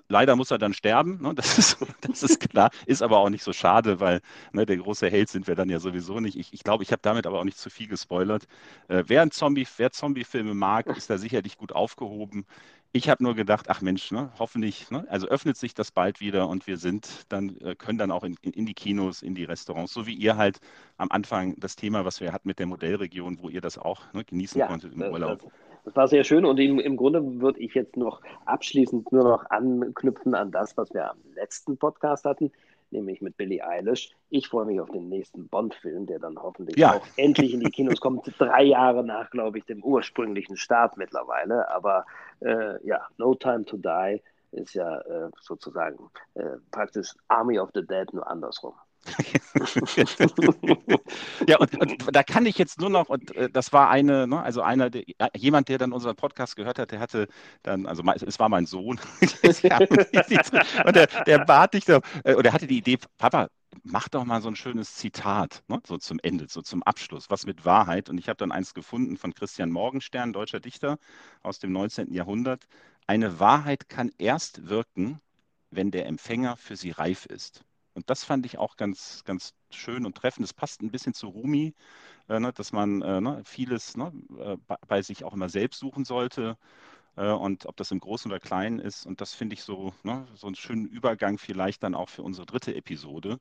leider 0.07 0.35
muss 0.35 0.51
er 0.51 0.57
dann 0.57 0.73
sterben, 0.73 1.21
ne? 1.21 1.33
das, 1.35 1.57
ist, 1.57 1.77
das 2.01 2.23
ist 2.23 2.39
klar, 2.39 2.69
ist 2.85 3.01
aber 3.01 3.17
auch 3.19 3.29
nicht 3.29 3.43
so 3.43 3.53
schade, 3.53 3.99
weil 3.99 4.21
ne, 4.51 4.65
der 4.65 4.77
große 4.77 5.09
Held 5.09 5.29
sind 5.29 5.47
wir 5.47 5.55
dann 5.55 5.69
ja 5.69 5.79
sowieso 5.79 6.19
nicht. 6.19 6.37
Ich, 6.37 6.53
ich 6.53 6.63
glaube, 6.63 6.83
ich 6.83 6.91
habe 6.91 7.01
damit 7.01 7.25
aber 7.25 7.39
auch 7.39 7.43
nicht 7.43 7.57
zu 7.57 7.69
viel 7.69 7.87
gespoilert. 7.87 8.47
Äh, 8.87 9.03
wer, 9.07 9.21
ein 9.21 9.31
Zombie, 9.31 9.67
wer 9.77 9.91
Zombie-Filme 9.91 10.53
mag, 10.53 10.87
ist 10.87 11.09
da 11.09 11.17
sicherlich 11.17 11.57
gut 11.57 11.71
aufgehoben. 11.71 12.45
Ich 12.93 13.09
habe 13.09 13.23
nur 13.23 13.35
gedacht, 13.35 13.69
ach 13.69 13.81
Mensch, 13.81 14.11
ne, 14.11 14.31
hoffentlich, 14.39 14.89
ne, 14.91 15.05
also 15.09 15.27
öffnet 15.27 15.57
sich 15.57 15.73
das 15.73 15.91
bald 15.91 16.19
wieder 16.19 16.47
und 16.47 16.67
wir 16.67 16.77
sind 16.77 17.25
dann, 17.29 17.57
äh, 17.57 17.75
können 17.75 17.97
dann 17.97 18.11
auch 18.11 18.23
in, 18.23 18.35
in, 18.41 18.65
die 18.65 18.73
Kinos, 18.73 19.21
in 19.21 19.35
die 19.35 19.43
Restaurants, 19.43 19.93
so 19.93 20.07
wie 20.07 20.13
ihr 20.13 20.37
halt 20.37 20.59
am 20.97 21.11
Anfang 21.11 21.55
das 21.59 21.75
Thema, 21.75 22.05
was 22.05 22.21
wir 22.21 22.31
hatten 22.31 22.47
mit 22.47 22.59
der 22.59 22.65
Modellregion, 22.65 23.39
wo 23.41 23.49
ihr 23.49 23.61
das 23.61 23.77
auch 23.77 24.01
ne, 24.13 24.23
genießen 24.23 24.59
ja, 24.59 24.67
konntet 24.67 24.93
im 24.93 25.01
Urlaub. 25.01 25.41
Das, 25.41 25.51
das 25.87 25.95
war 25.95 26.07
sehr 26.09 26.25
schön 26.25 26.43
und 26.43 26.59
im, 26.59 26.79
im 26.79 26.97
Grunde 26.97 27.39
würde 27.39 27.61
ich 27.61 27.73
jetzt 27.73 27.95
noch 27.95 28.21
abschließend 28.45 29.09
nur 29.13 29.23
noch 29.23 29.49
anknüpfen 29.49 30.35
an 30.35 30.51
das, 30.51 30.75
was 30.75 30.93
wir 30.93 31.11
am 31.11 31.17
letzten 31.33 31.77
Podcast 31.77 32.25
hatten, 32.25 32.51
nämlich 32.91 33.21
mit 33.21 33.37
Billie 33.37 33.65
Eilish. 33.65 34.09
Ich 34.29 34.49
freue 34.49 34.65
mich 34.65 34.81
auf 34.81 34.89
den 34.89 35.07
nächsten 35.07 35.47
Bond-Film, 35.47 36.05
der 36.05 36.19
dann 36.19 36.37
hoffentlich 36.37 36.75
ja. 36.75 36.95
auch 36.95 37.07
endlich 37.15 37.53
in 37.53 37.61
die 37.61 37.71
Kinos 37.71 38.01
kommt. 38.01 38.29
Drei 38.37 38.63
Jahre 38.63 39.05
nach, 39.05 39.29
glaube 39.29 39.59
ich, 39.59 39.65
dem 39.65 39.81
ursprünglichen 39.81 40.57
Start 40.57 40.97
mittlerweile. 40.97 41.71
Aber 41.71 42.05
äh, 42.41 42.85
ja, 42.85 43.07
No 43.17 43.35
Time 43.35 43.63
to 43.63 43.77
Die 43.77 44.21
ist 44.51 44.73
ja 44.73 44.99
äh, 44.99 45.29
sozusagen 45.39 46.09
äh, 46.33 46.57
praktisch 46.69 47.13
Army 47.29 47.59
of 47.59 47.69
the 47.73 47.85
Dead 47.85 48.11
nur 48.11 48.29
andersrum. 48.29 48.73
Ja, 51.47 51.57
und, 51.57 51.79
und, 51.79 52.15
da 52.15 52.23
kann 52.23 52.45
ich 52.45 52.57
jetzt 52.57 52.79
nur 52.79 52.89
noch, 52.89 53.09
und 53.09 53.35
äh, 53.35 53.49
das 53.49 53.73
war 53.73 53.89
eine, 53.89 54.27
ne, 54.27 54.41
also 54.41 54.61
einer, 54.61 54.89
der, 54.89 55.03
jemand, 55.35 55.69
der 55.69 55.77
dann 55.77 55.93
unseren 55.93 56.15
Podcast 56.15 56.55
gehört 56.55 56.79
hat, 56.79 56.91
der 56.91 56.99
hatte 56.99 57.27
dann, 57.63 57.85
also 57.85 58.03
es 58.03 58.39
war 58.39 58.49
mein 58.49 58.65
Sohn, 58.65 58.99
und 60.85 60.95
der, 60.95 61.07
der 61.25 61.39
bat 61.39 61.73
dich, 61.73 61.87
äh, 61.87 62.01
oder 62.33 62.53
hatte 62.53 62.67
die 62.67 62.77
Idee, 62.77 62.97
Papa, 63.17 63.47
mach 63.83 64.09
doch 64.09 64.25
mal 64.25 64.41
so 64.41 64.49
ein 64.49 64.55
schönes 64.55 64.95
Zitat, 64.95 65.63
ne, 65.67 65.81
so 65.85 65.97
zum 65.97 66.19
Ende, 66.21 66.47
so 66.49 66.61
zum 66.61 66.83
Abschluss, 66.83 67.29
was 67.29 67.45
mit 67.45 67.65
Wahrheit. 67.65 68.09
Und 68.09 68.17
ich 68.17 68.29
habe 68.29 68.37
dann 68.37 68.51
eins 68.51 68.73
gefunden 68.73 69.17
von 69.17 69.33
Christian 69.33 69.71
Morgenstern, 69.71 70.33
deutscher 70.33 70.59
Dichter 70.59 70.97
aus 71.43 71.59
dem 71.59 71.71
19. 71.71 72.13
Jahrhundert. 72.13 72.67
Eine 73.07 73.39
Wahrheit 73.39 73.89
kann 73.89 74.11
erst 74.17 74.67
wirken, 74.69 75.19
wenn 75.71 75.91
der 75.91 76.05
Empfänger 76.07 76.57
für 76.57 76.75
sie 76.75 76.91
reif 76.91 77.25
ist. 77.25 77.63
Und 77.97 78.09
das 78.11 78.23
fand 78.23 78.45
ich 78.45 78.59
auch 78.59 78.77
ganz, 78.77 79.23
ganz 79.25 79.55
schön 79.71 80.05
und 80.05 80.15
treffend. 80.15 80.45
Es 80.45 80.53
passt 80.53 80.81
ein 80.81 80.91
bisschen 80.91 81.15
zu 81.15 81.27
Rumi, 81.29 81.73
äh, 82.29 82.39
ne, 82.39 82.53
dass 82.53 82.71
man 82.71 83.01
äh, 83.01 83.19
ne, 83.19 83.41
vieles 83.43 83.97
ne, 83.97 84.13
äh, 84.39 84.57
bei 84.87 85.01
sich 85.01 85.23
auch 85.23 85.33
immer 85.33 85.49
selbst 85.49 85.79
suchen 85.79 86.05
sollte. 86.05 86.57
Äh, 87.17 87.31
und 87.31 87.65
ob 87.65 87.75
das 87.75 87.91
im 87.91 87.99
Großen 87.99 88.31
oder 88.31 88.39
Kleinen 88.39 88.79
ist. 88.79 89.07
Und 89.07 89.19
das 89.19 89.33
finde 89.33 89.55
ich 89.55 89.63
so, 89.63 89.93
ne, 90.03 90.27
so 90.35 90.45
einen 90.47 90.55
schönen 90.55 90.85
Übergang 90.85 91.39
vielleicht 91.39 91.81
dann 91.83 91.95
auch 91.95 92.09
für 92.09 92.21
unsere 92.21 92.45
dritte 92.45 92.75
Episode, 92.75 93.39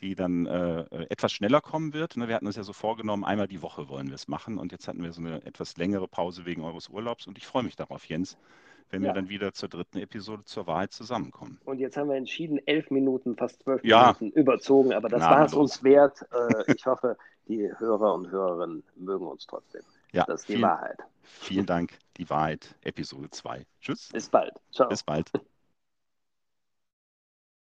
die 0.00 0.14
dann 0.14 0.46
äh, 0.46 0.84
etwas 1.10 1.32
schneller 1.32 1.60
kommen 1.60 1.92
wird. 1.92 2.16
Ne, 2.16 2.26
wir 2.26 2.34
hatten 2.36 2.46
uns 2.46 2.56
ja 2.56 2.64
so 2.64 2.72
vorgenommen, 2.72 3.24
einmal 3.24 3.48
die 3.48 3.60
Woche 3.60 3.88
wollen 3.90 4.08
wir 4.08 4.14
es 4.14 4.28
machen. 4.28 4.58
Und 4.58 4.72
jetzt 4.72 4.88
hatten 4.88 5.02
wir 5.02 5.12
so 5.12 5.20
eine 5.20 5.44
etwas 5.44 5.76
längere 5.76 6.08
Pause 6.08 6.46
wegen 6.46 6.62
eures 6.62 6.88
Urlaubs. 6.88 7.26
Und 7.26 7.36
ich 7.36 7.46
freue 7.46 7.64
mich 7.64 7.76
darauf, 7.76 8.06
Jens, 8.06 8.38
wenn 8.90 9.02
ja. 9.02 9.08
wir 9.08 9.14
dann 9.14 9.28
wieder 9.28 9.52
zur 9.52 9.68
dritten 9.68 9.98
Episode 9.98 10.44
zur 10.44 10.66
Wahrheit 10.66 10.92
zusammenkommen. 10.92 11.58
Und 11.64 11.78
jetzt 11.78 11.96
haben 11.96 12.08
wir 12.08 12.16
entschieden, 12.16 12.60
elf 12.66 12.90
Minuten, 12.90 13.36
fast 13.36 13.62
zwölf 13.62 13.82
ja. 13.84 14.16
Minuten 14.18 14.38
überzogen, 14.38 14.92
aber 14.92 15.08
das 15.08 15.22
war 15.22 15.44
es 15.44 15.54
uns 15.54 15.82
wert. 15.82 16.26
Äh, 16.32 16.74
ich 16.74 16.86
hoffe, 16.86 17.16
die 17.48 17.70
Hörer 17.78 18.14
und 18.14 18.30
Hörerinnen 18.30 18.82
mögen 18.96 19.26
uns 19.26 19.46
trotzdem. 19.46 19.82
Ja, 20.12 20.24
das 20.24 20.40
ist 20.40 20.48
die 20.48 20.52
vielen, 20.54 20.62
Wahrheit. 20.62 20.98
Vielen 21.22 21.66
Dank, 21.66 21.98
die 22.16 22.28
Wahrheit, 22.28 22.74
Episode 22.82 23.30
2. 23.30 23.64
Tschüss. 23.80 24.10
Bis 24.12 24.28
bald. 24.28 24.54
Ciao. 24.72 24.88
Bis 24.88 25.02
bald. 25.02 25.30